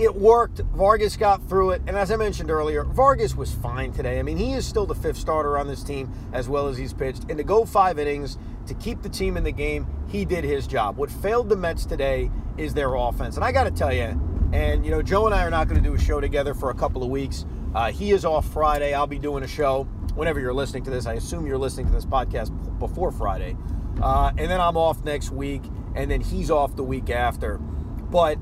it 0.00 0.14
worked. 0.14 0.60
Vargas 0.74 1.16
got 1.16 1.46
through 1.46 1.72
it, 1.72 1.82
and 1.86 1.94
as 1.94 2.10
I 2.10 2.16
mentioned 2.16 2.50
earlier, 2.50 2.84
Vargas 2.84 3.36
was 3.36 3.52
fine 3.52 3.92
today. 3.92 4.18
I 4.18 4.22
mean, 4.22 4.38
he 4.38 4.54
is 4.54 4.66
still 4.66 4.86
the 4.86 4.94
fifth 4.94 5.18
starter 5.18 5.58
on 5.58 5.68
this 5.68 5.82
team 5.82 6.10
as 6.32 6.48
well 6.48 6.68
as 6.68 6.78
he's 6.78 6.94
pitched, 6.94 7.24
and 7.28 7.36
to 7.36 7.44
go 7.44 7.66
five 7.66 7.98
innings 7.98 8.38
to 8.66 8.74
keep 8.74 9.02
the 9.02 9.10
team 9.10 9.36
in 9.36 9.44
the 9.44 9.52
game, 9.52 9.86
he 10.08 10.24
did 10.24 10.42
his 10.42 10.66
job. 10.66 10.96
What 10.96 11.10
failed 11.10 11.50
the 11.50 11.56
Mets 11.56 11.84
today 11.84 12.30
is 12.56 12.72
their 12.72 12.94
offense. 12.94 13.36
And 13.36 13.44
I 13.44 13.52
got 13.52 13.64
to 13.64 13.70
tell 13.70 13.92
you, 13.92 14.18
and 14.52 14.84
you 14.84 14.90
know, 14.90 15.02
Joe 15.02 15.26
and 15.26 15.34
I 15.34 15.44
are 15.44 15.50
not 15.50 15.68
going 15.68 15.82
to 15.82 15.86
do 15.86 15.94
a 15.94 15.98
show 15.98 16.20
together 16.20 16.54
for 16.54 16.70
a 16.70 16.74
couple 16.74 17.02
of 17.02 17.10
weeks. 17.10 17.44
Uh, 17.74 17.92
he 17.92 18.10
is 18.10 18.24
off 18.24 18.50
Friday. 18.52 18.94
I'll 18.94 19.06
be 19.06 19.18
doing 19.18 19.44
a 19.44 19.48
show 19.48 19.84
whenever 20.14 20.40
you're 20.40 20.54
listening 20.54 20.82
to 20.84 20.90
this. 20.90 21.06
I 21.06 21.14
assume 21.14 21.46
you're 21.46 21.58
listening 21.58 21.86
to 21.86 21.92
this 21.92 22.06
podcast 22.06 22.78
before 22.78 23.12
Friday. 23.12 23.56
Uh, 24.02 24.32
and 24.38 24.50
then 24.50 24.60
I'm 24.60 24.76
off 24.78 25.04
next 25.04 25.30
week, 25.30 25.62
and 25.94 26.10
then 26.10 26.22
he's 26.22 26.50
off 26.50 26.74
the 26.74 26.84
week 26.84 27.10
after. 27.10 27.58
But 27.58 28.38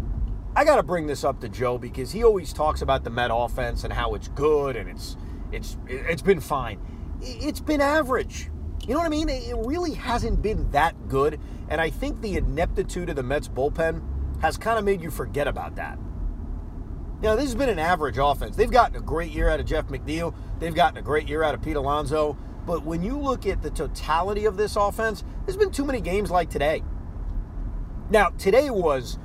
I 0.56 0.64
got 0.64 0.76
to 0.76 0.82
bring 0.82 1.06
this 1.06 1.24
up 1.24 1.40
to 1.40 1.48
Joe 1.48 1.78
because 1.78 2.12
he 2.12 2.24
always 2.24 2.52
talks 2.52 2.82
about 2.82 3.04
the 3.04 3.10
Met 3.10 3.30
offense 3.32 3.84
and 3.84 3.92
how 3.92 4.14
it's 4.14 4.28
good 4.28 4.76
and 4.76 4.88
it's 4.88 5.16
it's 5.52 5.76
it's 5.86 6.22
been 6.22 6.40
fine. 6.40 6.80
It's 7.20 7.60
been 7.60 7.80
average. 7.80 8.50
You 8.86 8.94
know 8.94 9.00
what 9.00 9.06
I 9.06 9.10
mean? 9.10 9.28
It 9.28 9.56
really 9.56 9.94
hasn't 9.94 10.40
been 10.40 10.70
that 10.70 11.08
good, 11.08 11.38
and 11.68 11.80
I 11.80 11.90
think 11.90 12.20
the 12.20 12.36
ineptitude 12.36 13.10
of 13.10 13.16
the 13.16 13.22
Mets 13.22 13.48
bullpen 13.48 14.02
has 14.40 14.56
kind 14.56 14.78
of 14.78 14.84
made 14.84 15.02
you 15.02 15.10
forget 15.10 15.46
about 15.46 15.76
that. 15.76 15.98
Know, 17.20 17.34
this 17.34 17.46
has 17.46 17.54
been 17.56 17.68
an 17.68 17.80
average 17.80 18.16
offense. 18.16 18.54
They've 18.54 18.70
gotten 18.70 18.96
a 18.96 19.00
great 19.00 19.32
year 19.32 19.48
out 19.48 19.58
of 19.58 19.66
Jeff 19.66 19.88
McNeil. 19.88 20.34
They've 20.60 20.74
gotten 20.74 20.98
a 20.98 21.02
great 21.02 21.28
year 21.28 21.42
out 21.42 21.54
of 21.54 21.60
Pete 21.60 21.76
Alonso. 21.76 22.38
But 22.64 22.84
when 22.84 23.02
you 23.02 23.18
look 23.18 23.44
at 23.46 23.60
the 23.60 23.70
totality 23.70 24.44
of 24.44 24.56
this 24.56 24.76
offense, 24.76 25.24
there's 25.44 25.56
been 25.56 25.72
too 25.72 25.84
many 25.84 26.00
games 26.00 26.30
like 26.30 26.48
today. 26.48 26.84
Now, 28.08 28.28
today 28.30 28.70
was 28.70 29.18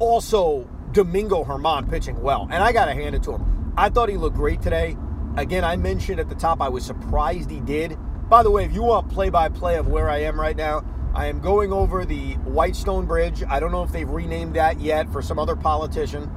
also 0.00 0.68
Domingo 0.92 1.44
Germán 1.44 1.88
pitching 1.88 2.20
well, 2.20 2.48
and 2.50 2.64
I 2.64 2.72
got 2.72 2.86
to 2.86 2.94
hand 2.94 3.14
it 3.14 3.22
to 3.24 3.32
him. 3.32 3.72
I 3.76 3.88
thought 3.90 4.08
he 4.08 4.16
looked 4.16 4.36
great 4.36 4.60
today. 4.60 4.96
Again, 5.36 5.64
I 5.64 5.76
mentioned 5.76 6.18
at 6.18 6.28
the 6.28 6.34
top 6.34 6.60
I 6.60 6.68
was 6.68 6.84
surprised 6.84 7.50
he 7.50 7.60
did. 7.60 7.96
By 8.28 8.42
the 8.42 8.50
way, 8.50 8.64
if 8.64 8.72
you 8.72 8.82
want 8.82 9.08
play 9.08 9.30
by 9.30 9.48
play 9.48 9.76
of 9.76 9.86
where 9.86 10.10
I 10.10 10.18
am 10.22 10.40
right 10.40 10.56
now, 10.56 10.84
I 11.14 11.26
am 11.26 11.40
going 11.40 11.72
over 11.72 12.04
the 12.04 12.34
Whitestone 12.34 13.06
Bridge. 13.06 13.42
I 13.48 13.60
don't 13.60 13.70
know 13.70 13.82
if 13.82 13.92
they've 13.92 14.08
renamed 14.08 14.56
that 14.56 14.80
yet 14.80 15.10
for 15.12 15.22
some 15.22 15.38
other 15.38 15.56
politician, 15.56 16.30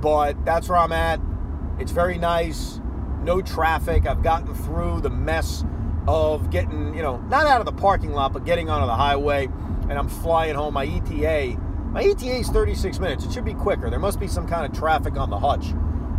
but 0.00 0.44
that's 0.44 0.68
where 0.68 0.78
I'm 0.78 0.92
at. 0.92 1.20
It's 1.78 1.92
very 1.92 2.18
nice. 2.18 2.80
No 3.22 3.40
traffic. 3.40 4.06
I've 4.06 4.22
gotten 4.22 4.54
through 4.54 5.00
the 5.00 5.10
mess 5.10 5.64
of 6.06 6.50
getting, 6.50 6.94
you 6.94 7.02
know, 7.02 7.18
not 7.22 7.46
out 7.46 7.60
of 7.60 7.66
the 7.66 7.72
parking 7.72 8.12
lot, 8.12 8.32
but 8.32 8.44
getting 8.44 8.68
onto 8.68 8.86
the 8.86 8.94
highway, 8.94 9.48
and 9.88 9.92
I'm 9.92 10.08
flying 10.08 10.54
home. 10.54 10.74
My 10.74 10.84
ETA 10.86 11.56
my 11.92 12.02
ETA 12.02 12.36
is 12.38 12.48
36 12.48 12.98
minutes. 12.98 13.24
It 13.26 13.32
should 13.32 13.44
be 13.44 13.54
quicker. 13.54 13.90
There 13.90 13.98
must 13.98 14.18
be 14.18 14.26
some 14.26 14.48
kind 14.48 14.64
of 14.64 14.78
traffic 14.78 15.16
on 15.16 15.28
the 15.28 15.38
hutch. 15.38 15.74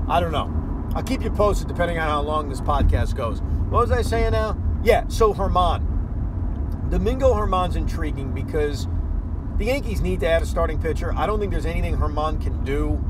I 0.08 0.20
don't 0.20 0.32
know. 0.32 0.52
I'll 0.96 1.04
keep 1.04 1.24
you 1.24 1.32
posted 1.32 1.68
depending 1.68 1.98
on 1.98 2.08
how 2.08 2.22
long 2.22 2.48
this 2.48 2.62
podcast 2.62 3.16
goes. 3.16 3.42
What 3.42 3.82
was 3.82 3.92
I 3.92 4.04
saying 4.04 4.34
now? 4.34 4.56
Yeah, 4.84 5.08
so 5.08 5.34
Germán. 5.34 5.90
Domingo 6.92 7.34
Germán's 7.34 7.76
intriguing 7.76 8.34
because 8.34 8.88
the 9.58 9.66
Yankees 9.66 10.02
need 10.02 10.20
to 10.20 10.28
add 10.28 10.44
a 10.44 10.46
starting 10.46 10.80
pitcher. 10.80 11.12
I 11.16 11.26
don't 11.26 11.40
think 11.40 11.52
there's 11.52 11.66
anything 11.66 11.98
Germán 11.98 12.40
can 12.40 12.64
do 12.64 13.04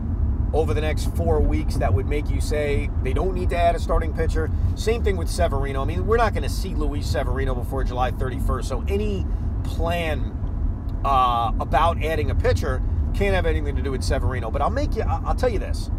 over 0.53 0.73
the 0.73 0.81
next 0.81 1.13
four 1.17 1.41
weeks 1.41 1.75
that 1.77 1.93
would 1.93 2.05
make 2.05 2.29
you 2.29 2.39
say 2.39 2.89
they 3.01 3.11
don't 3.11 3.33
need 3.33 3.49
to 3.49 3.57
add 3.57 3.75
a 3.75 3.79
starting 3.79 4.13
pitcher. 4.13 4.49
Same 4.75 5.03
thing 5.03 5.17
with 5.17 5.29
Severino. 5.29 5.81
I 5.81 5.85
mean, 5.85 6.05
we're 6.05 6.15
not 6.15 6.33
going 6.33 6.43
to 6.43 6.49
see 6.49 6.75
Luis 6.75 7.07
Severino 7.07 7.55
before 7.55 7.83
July 7.83 8.11
31st, 8.11 8.65
so 8.65 8.85
any 8.87 9.25
plan 9.63 10.32
uh, 11.05 11.51
about 11.59 12.03
adding 12.03 12.31
a 12.31 12.35
pitcher 12.35 12.81
can't 13.13 13.35
have 13.35 13.45
anything 13.45 13.75
to 13.75 13.81
do 13.81 13.91
with 13.91 14.03
Severino. 14.03 14.49
But 14.49 14.61
I'll 14.61 14.69
make 14.69 14.95
you, 14.95 15.03
I'll 15.03 15.35
tell 15.35 15.49
you 15.49 15.59
this. 15.59 15.91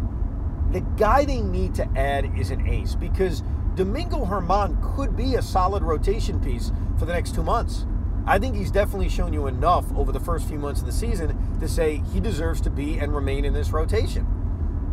The 0.71 0.81
guy 0.97 1.25
they 1.25 1.41
need 1.41 1.73
to 1.75 1.87
add 1.95 2.37
is 2.37 2.51
an 2.51 2.67
ace 2.67 2.95
because 2.95 3.43
Domingo 3.75 4.25
Germán 4.25 4.95
could 4.95 5.15
be 5.15 5.35
a 5.35 5.41
solid 5.41 5.83
rotation 5.83 6.39
piece 6.39 6.71
for 6.97 7.05
the 7.05 7.13
next 7.13 7.35
two 7.35 7.43
months. 7.43 7.85
I 8.25 8.39
think 8.39 8.55
he's 8.55 8.71
definitely 8.71 9.09
shown 9.09 9.33
you 9.33 9.47
enough 9.47 9.85
over 9.95 10.11
the 10.11 10.19
first 10.19 10.47
few 10.47 10.57
months 10.57 10.81
of 10.81 10.87
the 10.87 10.91
season 10.91 11.59
to 11.59 11.67
say 11.67 12.01
he 12.11 12.19
deserves 12.19 12.59
to 12.61 12.69
be 12.69 12.97
and 12.97 13.13
remain 13.13 13.45
in 13.45 13.53
this 13.53 13.71
rotation. 13.71 14.25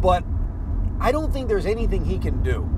But 0.00 0.22
I 1.00 1.12
don't 1.12 1.32
think 1.32 1.48
there's 1.48 1.66
anything 1.66 2.04
he 2.04 2.18
can 2.18 2.42
do 2.42 2.68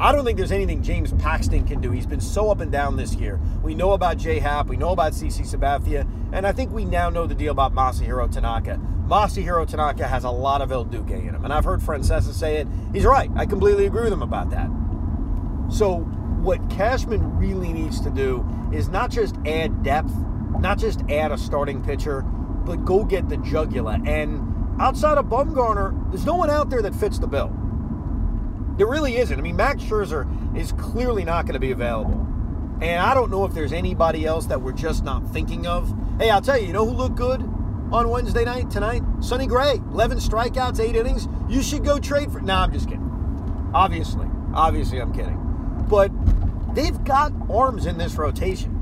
I 0.00 0.12
don't 0.12 0.24
think 0.24 0.38
there's 0.38 0.50
anything 0.50 0.82
James 0.82 1.12
Paxton 1.12 1.66
can 1.66 1.82
do. 1.82 1.90
He's 1.90 2.06
been 2.06 2.22
so 2.22 2.50
up 2.50 2.60
and 2.60 2.72
down 2.72 2.96
this 2.96 3.14
year. 3.16 3.38
We 3.62 3.74
know 3.74 3.92
about 3.92 4.16
J 4.16 4.38
Happ, 4.38 4.66
we 4.66 4.78
know 4.78 4.92
about 4.92 5.12
CC 5.12 5.42
Sabathia, 5.42 6.10
and 6.32 6.46
I 6.46 6.52
think 6.52 6.72
we 6.72 6.86
now 6.86 7.10
know 7.10 7.26
the 7.26 7.34
deal 7.34 7.52
about 7.52 7.74
Masahiro 7.74 8.32
Tanaka. 8.32 8.80
Masahiro 9.06 9.68
Tanaka 9.68 10.08
has 10.08 10.24
a 10.24 10.30
lot 10.30 10.62
of 10.62 10.72
El 10.72 10.84
Duque 10.84 11.10
in 11.10 11.34
him, 11.34 11.44
and 11.44 11.52
I've 11.52 11.66
heard 11.66 11.80
Francesa 11.80 12.32
say 12.32 12.56
it. 12.56 12.68
He's 12.94 13.04
right. 13.04 13.30
I 13.36 13.44
completely 13.44 13.84
agree 13.84 14.04
with 14.04 14.12
him 14.14 14.22
about 14.22 14.48
that. 14.52 14.70
So, 15.70 15.98
what 16.40 16.58
Cashman 16.70 17.36
really 17.36 17.70
needs 17.70 18.00
to 18.00 18.08
do 18.08 18.42
is 18.72 18.88
not 18.88 19.10
just 19.10 19.36
add 19.44 19.82
depth, 19.82 20.14
not 20.60 20.78
just 20.78 21.02
add 21.10 21.30
a 21.30 21.36
starting 21.36 21.84
pitcher, 21.84 22.22
but 22.22 22.86
go 22.86 23.04
get 23.04 23.28
the 23.28 23.36
jugular. 23.36 23.98
And 24.06 24.80
outside 24.80 25.18
of 25.18 25.26
Bumgarner, 25.26 26.10
there's 26.10 26.24
no 26.24 26.36
one 26.36 26.48
out 26.48 26.70
there 26.70 26.80
that 26.80 26.94
fits 26.94 27.18
the 27.18 27.26
bill. 27.26 27.54
It 28.78 28.86
really 28.86 29.16
isn't. 29.16 29.38
I 29.38 29.42
mean, 29.42 29.56
Max 29.56 29.82
Scherzer 29.82 30.56
is 30.56 30.72
clearly 30.72 31.24
not 31.24 31.44
going 31.44 31.54
to 31.54 31.60
be 31.60 31.70
available. 31.70 32.26
And 32.80 33.02
I 33.02 33.12
don't 33.12 33.30
know 33.30 33.44
if 33.44 33.52
there's 33.52 33.72
anybody 33.72 34.24
else 34.24 34.46
that 34.46 34.62
we're 34.62 34.72
just 34.72 35.04
not 35.04 35.26
thinking 35.32 35.66
of. 35.66 35.94
Hey, 36.18 36.30
I'll 36.30 36.40
tell 36.40 36.58
you, 36.58 36.66
you 36.66 36.72
know 36.72 36.86
who 36.86 36.92
looked 36.92 37.16
good 37.16 37.42
on 37.92 38.08
Wednesday 38.08 38.44
night, 38.44 38.70
tonight? 38.70 39.02
Sonny 39.20 39.46
Gray. 39.46 39.74
11 39.92 40.18
strikeouts, 40.18 40.80
8 40.80 40.96
innings. 40.96 41.28
You 41.48 41.62
should 41.62 41.84
go 41.84 41.98
trade 41.98 42.32
for. 42.32 42.40
Nah, 42.40 42.62
I'm 42.62 42.72
just 42.72 42.88
kidding. 42.88 43.70
Obviously. 43.74 44.26
Obviously, 44.54 44.98
I'm 44.98 45.12
kidding. 45.12 45.38
But 45.90 46.10
they've 46.74 47.02
got 47.04 47.32
arms 47.50 47.84
in 47.84 47.98
this 47.98 48.14
rotation. 48.14 48.76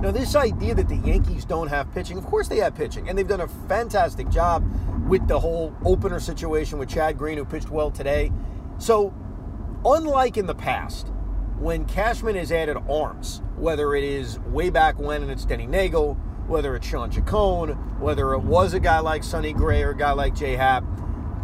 Now, 0.00 0.10
this 0.10 0.34
idea 0.34 0.74
that 0.74 0.88
the 0.88 0.96
Yankees 0.96 1.44
don't 1.44 1.68
have 1.68 1.92
pitching, 1.92 2.18
of 2.18 2.24
course 2.24 2.48
they 2.48 2.56
have 2.56 2.74
pitching, 2.74 3.08
and 3.08 3.16
they've 3.16 3.28
done 3.28 3.40
a 3.40 3.48
fantastic 3.68 4.28
job 4.30 4.64
with 5.06 5.28
the 5.28 5.38
whole 5.38 5.76
opener 5.84 6.18
situation 6.18 6.78
with 6.78 6.88
Chad 6.88 7.18
Green, 7.18 7.38
who 7.38 7.44
pitched 7.44 7.70
well 7.70 7.90
today. 7.90 8.32
So 8.78 9.14
Unlike 9.84 10.36
in 10.36 10.46
the 10.46 10.54
past, 10.54 11.08
when 11.58 11.84
Cashman 11.86 12.36
has 12.36 12.52
added 12.52 12.76
arms, 12.88 13.42
whether 13.56 13.96
it 13.96 14.04
is 14.04 14.38
way 14.40 14.70
back 14.70 14.96
when 14.96 15.22
and 15.22 15.30
it's 15.30 15.44
Denny 15.44 15.66
Neagle, 15.66 16.16
whether 16.46 16.76
it's 16.76 16.86
Shawn 16.86 17.10
Chacon, 17.10 17.70
whether 17.98 18.32
it 18.32 18.42
was 18.42 18.74
a 18.74 18.80
guy 18.80 19.00
like 19.00 19.24
Sonny 19.24 19.52
Gray 19.52 19.82
or 19.82 19.90
a 19.90 19.96
guy 19.96 20.12
like 20.12 20.36
Jay 20.36 20.54
Happ, 20.54 20.84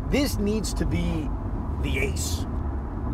this 0.09 0.39
needs 0.39 0.73
to 0.75 0.87
be 0.87 1.29
the 1.83 1.99
ace. 1.99 2.45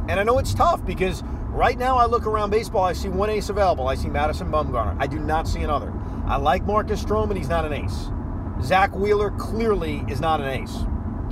And 0.08 0.20
I 0.20 0.24
know 0.24 0.38
it's 0.38 0.52
tough 0.52 0.84
because 0.84 1.22
right 1.48 1.78
now 1.78 1.96
I 1.96 2.04
look 2.04 2.26
around 2.26 2.50
baseball, 2.50 2.84
I 2.84 2.92
see 2.92 3.08
one 3.08 3.30
ace 3.30 3.48
available. 3.48 3.88
I 3.88 3.94
see 3.94 4.08
Madison 4.08 4.50
Bumgarner. 4.50 4.94
I 5.00 5.06
do 5.06 5.18
not 5.18 5.48
see 5.48 5.62
another. 5.62 5.90
I 6.26 6.36
like 6.36 6.66
Marcus 6.66 7.02
Stroman, 7.02 7.38
he's 7.38 7.48
not 7.48 7.64
an 7.64 7.72
ace. 7.72 8.08
Zack 8.62 8.94
Wheeler 8.94 9.30
clearly 9.30 10.04
is 10.06 10.20
not 10.20 10.42
an 10.42 10.48
ace. 10.48 10.84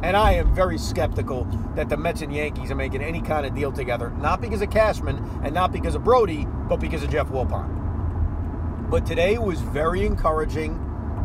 And 0.03 0.17
I 0.17 0.33
am 0.33 0.53
very 0.53 0.79
skeptical 0.79 1.45
that 1.77 1.89
the 1.89 1.97
Mets 1.97 2.23
and 2.23 2.35
Yankees 2.35 2.73
are 2.73 2.75
making 2.75 3.03
any 3.03 3.21
kind 3.21 3.47
of 3.47 3.55
deal 3.55 3.71
together, 3.71 4.11
not 4.11 4.41
because 4.41 4.61
of 4.61 4.71
Cashman 4.71 5.17
and 5.45 5.55
not 5.55 5.73
because 5.73 5.95
of 5.95 6.03
Brodie, 6.03 6.47
but 6.69 6.79
because 6.79 7.05
of 7.05 7.11
Jeff 7.11 7.29
Wilpon. 7.29 8.91
But 8.91 9.07
today 9.07 9.39
was 9.39 9.61
very 9.61 10.05
encouraging 10.05 10.79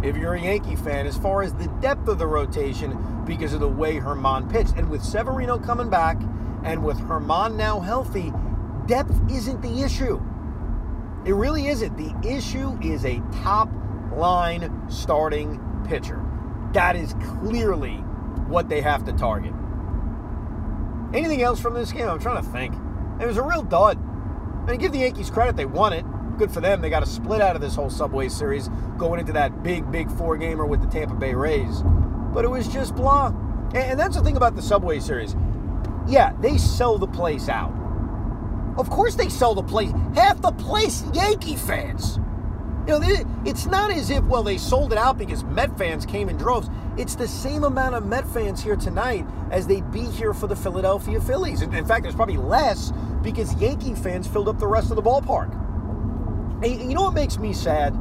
if 0.03 0.15
you're 0.15 0.35
a 0.35 0.41
Yankee 0.41 0.75
fan 0.75 1.07
as 1.07 1.17
far 1.17 1.41
as 1.41 1.53
the 1.53 1.67
depth 1.81 2.07
of 2.07 2.19
the 2.19 2.27
rotation 2.27 3.23
because 3.25 3.51
of 3.51 3.59
the 3.59 3.67
way 3.67 3.95
Germán 3.99 4.49
pitched. 4.49 4.75
And 4.77 4.89
with 4.89 5.03
Severino 5.03 5.57
coming 5.57 5.89
back 5.89 6.21
and 6.63 6.83
with 6.83 6.99
Germán 6.99 7.55
now 7.55 7.79
healthy, 7.79 8.31
depth 8.85 9.19
isn't 9.31 9.61
the 9.63 9.81
issue. 9.81 10.21
It 11.25 11.33
really 11.33 11.67
isn't. 11.67 11.97
The 11.97 12.15
issue 12.27 12.77
is 12.81 13.05
a 13.05 13.21
top 13.43 13.69
line 14.13 14.87
starting 14.87 15.59
pitcher. 15.87 16.23
That 16.73 16.95
is 16.95 17.15
clearly 17.41 18.03
what 18.47 18.69
they 18.69 18.81
have 18.81 19.05
to 19.05 19.13
target. 19.13 19.53
Anything 21.13 21.41
else 21.41 21.59
from 21.59 21.73
this 21.73 21.91
game? 21.91 22.07
I'm 22.07 22.19
trying 22.19 22.43
to 22.43 22.49
think. 22.49 22.75
It 23.21 23.25
was 23.25 23.37
a 23.37 23.43
real 23.43 23.63
dud. 23.63 23.97
I 23.97 24.71
mean, 24.71 24.79
give 24.79 24.91
the 24.91 24.99
Yankees 24.99 25.29
credit, 25.29 25.55
they 25.55 25.65
won 25.65 25.93
it. 25.93 26.05
Good 26.37 26.51
for 26.51 26.61
them. 26.61 26.81
They 26.81 26.89
got 26.89 27.01
a 27.01 27.07
split 27.07 27.41
out 27.41 27.55
of 27.55 27.61
this 27.61 27.75
whole 27.75 27.89
Subway 27.89 28.29
Series 28.29 28.69
going 28.97 29.19
into 29.19 29.33
that 29.33 29.63
big, 29.63 29.89
big 29.91 30.11
four 30.11 30.37
gamer 30.37 30.65
with 30.65 30.81
the 30.81 30.87
Tampa 30.87 31.15
Bay 31.15 31.33
Rays. 31.33 31.81
But 32.33 32.45
it 32.45 32.49
was 32.49 32.67
just 32.67 32.95
blah. 32.95 33.33
And 33.73 33.99
that's 33.99 34.15
the 34.15 34.23
thing 34.23 34.37
about 34.37 34.55
the 34.55 34.61
Subway 34.61 34.99
Series. 34.99 35.35
Yeah, 36.07 36.33
they 36.39 36.57
sell 36.57 36.97
the 36.97 37.07
place 37.07 37.49
out. 37.49 37.73
Of 38.77 38.89
course 38.89 39.15
they 39.15 39.29
sell 39.29 39.55
the 39.55 39.63
place. 39.63 39.91
Half 40.13 40.41
the 40.41 40.51
place, 40.51 41.03
Yankee 41.13 41.55
fans. 41.55 42.19
You 42.87 42.99
know, 42.99 43.41
it's 43.45 43.65
not 43.65 43.91
as 43.91 44.09
if, 44.09 44.23
well, 44.23 44.43
they 44.43 44.57
sold 44.57 44.93
it 44.93 44.97
out 44.97 45.17
because 45.17 45.43
Met 45.43 45.77
fans 45.77 46.05
came 46.05 46.29
in 46.29 46.37
droves. 46.37 46.69
It's 46.95 47.15
the 47.15 47.27
same 47.27 47.65
amount 47.65 47.95
of 47.95 48.05
Met 48.05 48.25
fans 48.25 48.63
here 48.63 48.77
tonight 48.77 49.25
as 49.51 49.67
they'd 49.67 49.91
be 49.91 50.05
here 50.05 50.33
for 50.33 50.47
the 50.47 50.55
Philadelphia 50.55 51.19
Phillies. 51.19 51.61
In 51.61 51.85
fact, 51.85 52.03
there's 52.03 52.15
probably 52.15 52.37
less 52.37 52.93
because 53.21 53.53
Yankee 53.55 53.93
fans 53.93 54.25
filled 54.25 54.47
up 54.47 54.57
the 54.57 54.67
rest 54.67 54.89
of 54.89 54.95
the 54.95 55.01
ballpark. 55.01 55.51
And 56.63 56.89
you 56.89 56.95
know 56.95 57.03
what 57.03 57.13
makes 57.13 57.37
me 57.37 57.51
sad? 57.51 57.93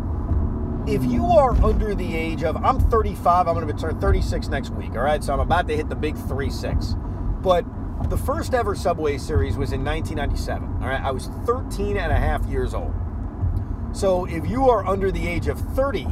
If 0.86 1.04
you 1.04 1.26
are 1.26 1.50
under 1.64 1.96
the 1.96 2.16
age 2.16 2.44
of, 2.44 2.56
I'm 2.56 2.78
35, 2.78 3.48
I'm 3.48 3.54
going 3.54 3.66
to 3.66 3.74
turn 3.74 4.00
36 4.00 4.46
next 4.48 4.70
week, 4.70 4.92
all 4.92 5.02
right? 5.02 5.22
So 5.22 5.32
I'm 5.32 5.40
about 5.40 5.66
to 5.66 5.76
hit 5.76 5.88
the 5.88 5.96
big 5.96 6.16
3 6.16 6.48
6. 6.48 6.94
But 7.42 7.64
the 8.08 8.16
first 8.16 8.54
ever 8.54 8.76
Subway 8.76 9.18
Series 9.18 9.56
was 9.56 9.72
in 9.72 9.84
1997, 9.84 10.80
all 10.80 10.88
right? 10.88 11.02
I 11.02 11.10
was 11.10 11.26
13 11.44 11.96
and 11.96 12.12
a 12.12 12.16
half 12.16 12.46
years 12.46 12.72
old. 12.72 12.94
So 13.96 14.26
if 14.26 14.46
you 14.46 14.68
are 14.68 14.86
under 14.86 15.10
the 15.10 15.26
age 15.26 15.46
of 15.48 15.58
30, 15.74 16.06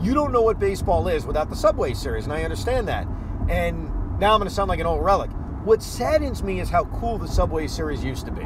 you 0.00 0.12
don't 0.12 0.32
know 0.32 0.42
what 0.42 0.58
baseball 0.58 1.06
is 1.06 1.24
without 1.24 1.48
the 1.48 1.54
Subway 1.54 1.94
Series, 1.94 2.24
and 2.24 2.32
I 2.32 2.42
understand 2.42 2.88
that. 2.88 3.06
And 3.48 3.84
now 4.18 4.34
I'm 4.34 4.40
going 4.40 4.48
to 4.48 4.50
sound 4.50 4.68
like 4.68 4.80
an 4.80 4.86
old 4.86 5.04
relic. 5.04 5.30
What 5.62 5.80
saddens 5.80 6.42
me 6.42 6.58
is 6.58 6.68
how 6.68 6.86
cool 6.86 7.16
the 7.16 7.28
Subway 7.28 7.68
Series 7.68 8.02
used 8.02 8.26
to 8.26 8.32
be, 8.32 8.42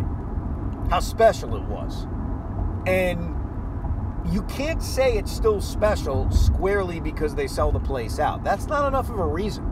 how 0.91 1.01
special 1.01 1.57
it 1.57 1.63
was. 1.63 2.07
And 2.87 3.35
you 4.31 4.43
can't 4.43 4.83
say 4.83 5.17
it's 5.17 5.33
still 5.33 5.63
special 5.63 6.31
squarely 6.31 7.01
because 7.01 7.35
they 7.35 7.47
sell 7.47 7.73
the 7.73 7.81
place 7.81 8.19
out. 8.19 8.45
That's 8.45 8.67
not 8.67 8.89
enough 8.89 9.09
of 9.09 9.19
a 9.19 9.27
reason. 9.27 9.65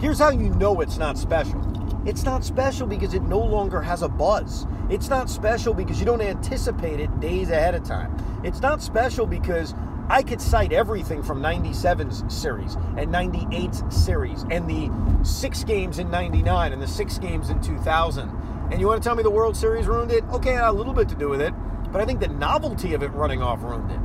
Here's 0.00 0.18
how 0.18 0.28
you 0.28 0.50
know 0.50 0.82
it's 0.82 0.98
not 0.98 1.16
special. 1.16 1.62
It's 2.04 2.24
not 2.24 2.44
special 2.44 2.86
because 2.86 3.14
it 3.14 3.22
no 3.22 3.38
longer 3.38 3.80
has 3.80 4.02
a 4.02 4.08
buzz. 4.08 4.66
It's 4.90 5.08
not 5.08 5.30
special 5.30 5.72
because 5.72 5.98
you 5.98 6.04
don't 6.04 6.20
anticipate 6.20 7.00
it 7.00 7.20
days 7.20 7.50
ahead 7.50 7.74
of 7.74 7.84
time. 7.84 8.14
It's 8.44 8.60
not 8.60 8.82
special 8.82 9.26
because 9.26 9.74
I 10.08 10.22
could 10.22 10.40
cite 10.40 10.72
everything 10.72 11.22
from 11.22 11.40
97's 11.40 12.24
series 12.32 12.74
and 12.74 13.08
98's 13.08 13.82
series 13.94 14.44
and 14.50 14.68
the 14.68 14.90
six 15.24 15.64
games 15.64 15.98
in 15.98 16.10
99 16.10 16.72
and 16.74 16.82
the 16.82 16.86
six 16.86 17.16
games 17.18 17.48
in 17.48 17.60
2000. 17.62 18.28
And 18.70 18.80
you 18.80 18.86
want 18.86 19.02
to 19.02 19.06
tell 19.06 19.16
me 19.16 19.22
the 19.22 19.30
World 19.30 19.56
Series 19.56 19.86
ruined 19.86 20.12
it? 20.12 20.24
Okay, 20.24 20.52
had 20.52 20.68
a 20.68 20.72
little 20.72 20.92
bit 20.92 21.08
to 21.08 21.14
do 21.14 21.30
with 21.30 21.40
it, 21.40 21.54
but 21.90 22.02
I 22.02 22.04
think 22.04 22.20
the 22.20 22.28
novelty 22.28 22.92
of 22.92 23.02
it 23.02 23.08
running 23.12 23.40
off 23.40 23.62
ruined 23.62 23.90
it. 23.90 24.00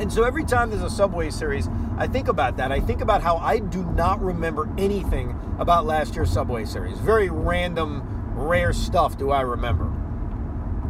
And 0.00 0.12
so 0.12 0.24
every 0.24 0.44
time 0.44 0.70
there's 0.70 0.82
a 0.82 0.90
Subway 0.90 1.30
series, 1.30 1.68
I 1.98 2.06
think 2.08 2.28
about 2.28 2.56
that. 2.56 2.72
I 2.72 2.80
think 2.80 3.00
about 3.00 3.22
how 3.22 3.36
I 3.36 3.58
do 3.58 3.84
not 3.84 4.20
remember 4.20 4.68
anything 4.76 5.38
about 5.58 5.86
last 5.86 6.16
year's 6.16 6.32
Subway 6.32 6.64
series. 6.64 6.98
Very 6.98 7.30
random, 7.30 8.13
rare 8.34 8.72
stuff 8.72 9.16
do 9.16 9.30
I 9.30 9.40
remember. 9.40 9.90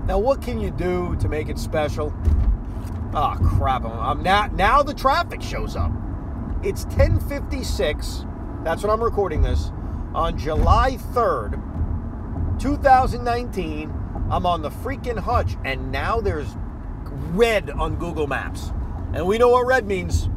Now, 0.07 0.19
what 0.19 0.43
can 0.43 0.61
you 0.61 0.71
do 0.71 1.17
to 1.17 1.29
make 1.29 1.49
it 1.49 1.59
special? 1.59 2.13
Oh 3.15 3.37
crap! 3.57 3.85
I'm 3.85 4.23
now 4.23 4.47
now 4.47 4.83
the 4.83 4.93
traffic 4.93 5.41
shows 5.41 5.77
up. 5.77 5.93
It's 6.63 6.85
10:56. 6.87 8.27
That's 8.65 8.83
when 8.83 8.91
I'm 8.91 9.03
recording 9.03 9.43
this 9.43 9.71
on 10.15 10.37
July 10.37 10.99
3rd, 11.13 11.61
2019. 12.59 13.93
I'm 14.31 14.47
on 14.47 14.63
the 14.63 14.71
freaking 14.71 15.19
hutch, 15.19 15.57
and 15.65 15.93
now 15.93 16.21
there's 16.21 16.57
red 17.33 17.71
on 17.71 17.97
Google 17.97 18.27
Maps. 18.27 18.73
And 19.13 19.27
we 19.27 19.39
know 19.39 19.51
what 19.51 19.67
red 19.67 19.87
means. 19.87 20.29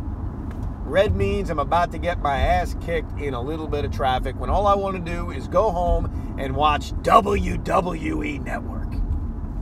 Red 0.88 1.18
means 1.18 1.50
I'm 1.50 1.60
about 1.60 1.92
to 1.92 1.98
get 1.98 2.20
my 2.20 2.38
ass 2.38 2.74
kicked 2.80 3.20
in 3.20 3.34
a 3.34 3.42
little 3.42 3.68
bit 3.68 3.84
of 3.84 3.92
traffic 3.92 4.40
when 4.40 4.50
all 4.50 4.66
I 4.66 4.74
want 4.74 4.96
to 4.96 5.12
do 5.12 5.32
is 5.32 5.50
go 5.50 5.70
home 5.70 6.38
and 6.40 6.56
watch 6.56 6.94
WWE 6.94 8.42
Network. 8.42 8.94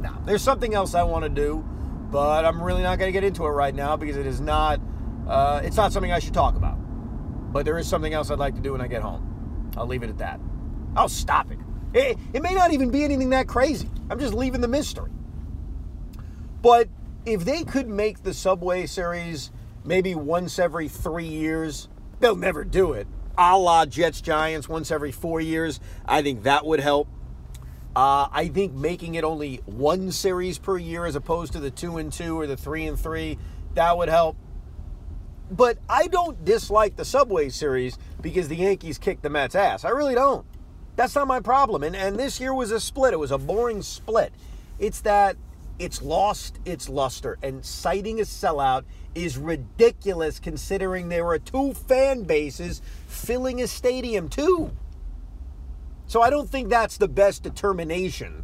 Now, 0.01 0.21
there's 0.23 0.43
something 0.43 0.75
else 0.75 0.93
I 0.93 1.01
want 1.01 1.23
to 1.23 1.29
do, 1.29 1.65
but 2.11 2.45
I'm 2.45 2.61
really 2.61 2.83
not 2.83 2.99
going 2.99 3.07
to 3.07 3.11
get 3.11 3.23
into 3.23 3.43
it 3.43 3.49
right 3.49 3.73
now 3.73 3.97
because 3.97 4.17
it 4.17 4.27
is 4.27 4.39
not 4.39 4.79
uh, 5.27 5.61
it's 5.63 5.75
not 5.75 5.91
something 5.91 6.11
I 6.11 6.19
should 6.19 6.35
talk 6.35 6.55
about. 6.57 6.75
But 7.51 7.65
there 7.65 7.79
is 7.79 7.87
something 7.87 8.13
else 8.13 8.29
I'd 8.29 8.37
like 8.37 8.53
to 8.53 8.61
do 8.61 8.73
when 8.73 8.81
I 8.81 8.87
get 8.87 9.01
home. 9.01 9.71
I'll 9.75 9.87
leave 9.87 10.03
it 10.03 10.11
at 10.11 10.19
that. 10.19 10.39
I'll 10.95 11.09
stop 11.09 11.49
it. 11.49 11.57
It, 11.95 12.19
it 12.33 12.43
may 12.43 12.53
not 12.53 12.71
even 12.71 12.91
be 12.91 13.03
anything 13.03 13.31
that 13.31 13.47
crazy. 13.47 13.89
I'm 14.11 14.19
just 14.19 14.35
leaving 14.35 14.61
the 14.61 14.67
mystery. 14.67 15.09
But 16.61 16.87
if 17.25 17.45
they 17.45 17.63
could 17.63 17.87
make 17.87 18.21
the 18.21 18.33
Subway 18.33 18.85
series 18.85 19.51
maybe 19.85 20.15
once 20.15 20.59
every 20.59 20.87
three 20.87 21.27
years, 21.27 21.87
they'll 22.19 22.35
never 22.35 22.63
do 22.63 22.93
it. 22.93 23.07
A 23.37 23.57
la 23.57 23.85
Jets 23.85 24.21
Giants 24.21 24.67
once 24.67 24.91
every 24.91 25.11
four 25.11 25.41
years, 25.41 25.79
I 26.05 26.21
think 26.21 26.43
that 26.43 26.65
would 26.65 26.79
help. 26.79 27.07
Uh, 27.95 28.27
I 28.31 28.49
think 28.49 28.73
making 28.73 29.15
it 29.15 29.23
only 29.23 29.61
one 29.65 30.11
series 30.11 30.57
per 30.57 30.77
year 30.77 31.05
as 31.05 31.15
opposed 31.15 31.53
to 31.53 31.59
the 31.59 31.71
two 31.71 31.97
and 31.97 32.11
two 32.11 32.37
or 32.37 32.45
the 32.47 32.57
three 32.57 32.85
and 32.87 32.99
three, 32.99 33.37
that 33.75 33.97
would 33.97 34.09
help. 34.09 34.35
But 35.49 35.77
I 35.87 36.07
don't 36.07 36.43
dislike 36.43 36.95
the 36.95 37.05
Subway 37.05 37.49
series 37.49 37.97
because 38.21 38.47
the 38.47 38.55
Yankees 38.55 38.97
kicked 38.97 39.21
the 39.21 39.29
Mets' 39.29 39.55
ass. 39.55 39.85
I 39.85 39.89
really 39.89 40.15
don't. 40.15 40.45
That's 40.95 41.13
not 41.15 41.27
my 41.27 41.39
problem. 41.39 41.83
And, 41.83 41.95
and 41.95 42.17
this 42.17 42.39
year 42.39 42.53
was 42.53 42.71
a 42.71 42.79
split. 42.79 43.13
It 43.13 43.19
was 43.19 43.31
a 43.31 43.37
boring 43.37 43.81
split. 43.81 44.33
It's 44.79 45.01
that 45.01 45.37
it's 45.79 46.01
lost 46.01 46.59
its 46.65 46.89
luster. 46.89 47.37
And 47.43 47.63
citing 47.65 48.19
a 48.19 48.23
sellout 48.23 48.83
is 49.13 49.37
ridiculous 49.37 50.39
considering 50.39 51.09
there 51.09 51.25
were 51.25 51.39
two 51.39 51.73
fan 51.73 52.23
bases 52.23 52.81
filling 53.07 53.61
a 53.61 53.67
stadium, 53.67 54.29
too. 54.29 54.71
So 56.07 56.21
I 56.21 56.29
don't 56.29 56.49
think 56.49 56.69
that's 56.69 56.97
the 56.97 57.07
best 57.07 57.43
determination 57.43 58.43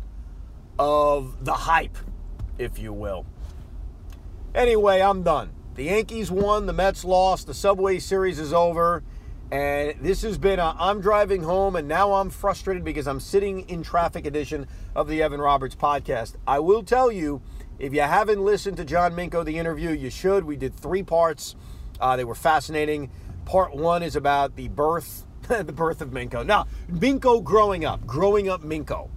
of 0.79 1.45
the 1.45 1.53
hype, 1.53 1.97
if 2.57 2.79
you 2.79 2.91
will. 2.91 3.25
Anyway, 4.55 5.01
I'm 5.01 5.23
done. 5.23 5.51
The 5.75 5.83
Yankees 5.83 6.29
won, 6.29 6.65
the 6.65 6.73
Mets 6.73 7.05
lost, 7.05 7.47
the 7.47 7.53
Subway 7.53 7.99
Series 7.99 8.39
is 8.39 8.51
over. 8.51 9.03
And 9.51 9.95
this 9.99 10.21
has 10.21 10.37
been 10.37 10.61
I'm 10.61 11.01
driving 11.01 11.43
home 11.43 11.75
and 11.75 11.85
now 11.85 12.13
I'm 12.13 12.29
frustrated 12.29 12.85
because 12.85 13.05
I'm 13.05 13.19
sitting 13.19 13.67
in 13.69 13.83
traffic 13.83 14.25
edition 14.25 14.65
of 14.95 15.09
the 15.09 15.21
Evan 15.21 15.41
Roberts 15.41 15.75
podcast. 15.75 16.35
I 16.47 16.59
will 16.59 16.83
tell 16.83 17.11
you, 17.11 17.41
if 17.77 17.93
you 17.93 18.01
haven't 18.01 18.39
listened 18.39 18.77
to 18.77 18.85
John 18.85 19.11
Minko, 19.11 19.43
the 19.43 19.57
interview, 19.57 19.89
you 19.89 20.09
should. 20.09 20.45
We 20.45 20.55
did 20.55 20.73
three 20.73 21.03
parts. 21.03 21.55
Uh, 21.99 22.15
they 22.15 22.23
were 22.23 22.35
fascinating. 22.35 23.11
Part 23.43 23.75
one 23.75 24.03
is 24.03 24.15
about 24.15 24.55
the 24.55 24.69
birth, 24.69 25.25
the 25.47 25.73
birth 25.73 25.99
of 25.99 26.11
Minko. 26.11 26.45
Now, 26.45 26.67
Minko 26.89 27.43
growing 27.43 27.83
up, 27.83 28.07
growing 28.07 28.47
up 28.47 28.61
Minko. 28.61 29.09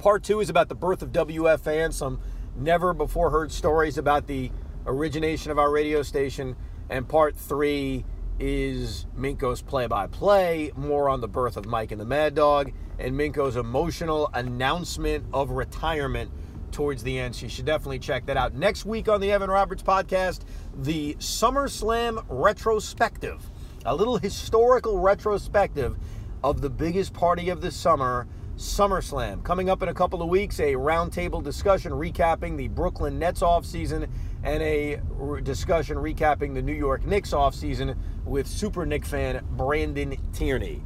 Part 0.00 0.24
two 0.24 0.40
is 0.40 0.50
about 0.50 0.68
the 0.68 0.74
birth 0.74 1.02
of 1.02 1.12
WFAN, 1.12 1.92
some 1.92 2.20
never 2.56 2.92
before 2.92 3.30
heard 3.30 3.52
stories 3.52 3.96
about 3.96 4.26
the 4.26 4.50
origination 4.86 5.52
of 5.52 5.58
our 5.58 5.70
radio 5.70 6.02
station. 6.02 6.56
And 6.90 7.08
part 7.08 7.36
three 7.36 8.04
is 8.38 9.06
Minko's 9.18 9.62
play 9.62 9.86
by 9.86 10.06
play, 10.06 10.70
more 10.76 11.08
on 11.08 11.20
the 11.20 11.28
birth 11.28 11.56
of 11.56 11.66
Mike 11.66 11.92
and 11.92 12.00
the 12.00 12.04
Mad 12.04 12.34
Dog, 12.34 12.72
and 12.98 13.14
Minko's 13.14 13.56
emotional 13.56 14.30
announcement 14.34 15.24
of 15.32 15.50
retirement 15.50 16.30
towards 16.70 17.02
the 17.02 17.18
end. 17.18 17.34
So 17.34 17.44
you 17.44 17.48
should 17.48 17.64
definitely 17.64 17.98
check 17.98 18.26
that 18.26 18.36
out. 18.36 18.54
Next 18.54 18.84
week 18.84 19.08
on 19.08 19.20
the 19.20 19.32
Evan 19.32 19.50
Roberts 19.50 19.82
podcast, 19.82 20.40
the 20.74 21.14
SummerSlam 21.14 22.24
retrospective, 22.28 23.50
a 23.84 23.94
little 23.94 24.18
historical 24.18 24.98
retrospective 24.98 25.96
of 26.44 26.60
the 26.60 26.70
biggest 26.70 27.14
party 27.14 27.48
of 27.48 27.60
the 27.60 27.70
summer. 27.70 28.26
SummerSlam. 28.56 29.44
Coming 29.44 29.68
up 29.68 29.82
in 29.82 29.90
a 29.90 29.94
couple 29.94 30.22
of 30.22 30.30
weeks, 30.30 30.60
a 30.60 30.72
roundtable 30.72 31.42
discussion 31.42 31.92
recapping 31.92 32.56
the 32.56 32.68
Brooklyn 32.68 33.18
Nets 33.18 33.42
offseason 33.42 34.08
and 34.42 34.62
a 34.62 34.98
discussion 35.42 35.98
recapping 35.98 36.54
the 36.54 36.62
New 36.62 36.72
York 36.72 37.04
Knicks 37.04 37.32
offseason 37.32 37.98
with 38.26 38.46
Super 38.46 38.84
Knick 38.84 39.04
fan 39.04 39.44
Brandon 39.52 40.16
Tierney. 40.32 40.82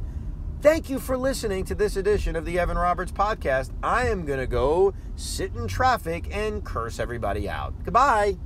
Thank 0.61 0.89
you 0.89 0.99
for 0.99 1.17
listening 1.17 1.65
to 1.65 1.75
this 1.75 1.95
edition 1.95 2.35
of 2.35 2.45
the 2.45 2.59
Evan 2.59 2.77
Roberts 2.77 3.11
podcast. 3.11 3.71
I 3.81 4.07
am 4.07 4.25
going 4.25 4.39
to 4.39 4.47
go 4.47 4.93
sit 5.15 5.55
in 5.55 5.67
traffic 5.67 6.27
and 6.31 6.63
curse 6.63 6.99
everybody 6.99 7.49
out. 7.49 7.73
Goodbye. 7.83 8.37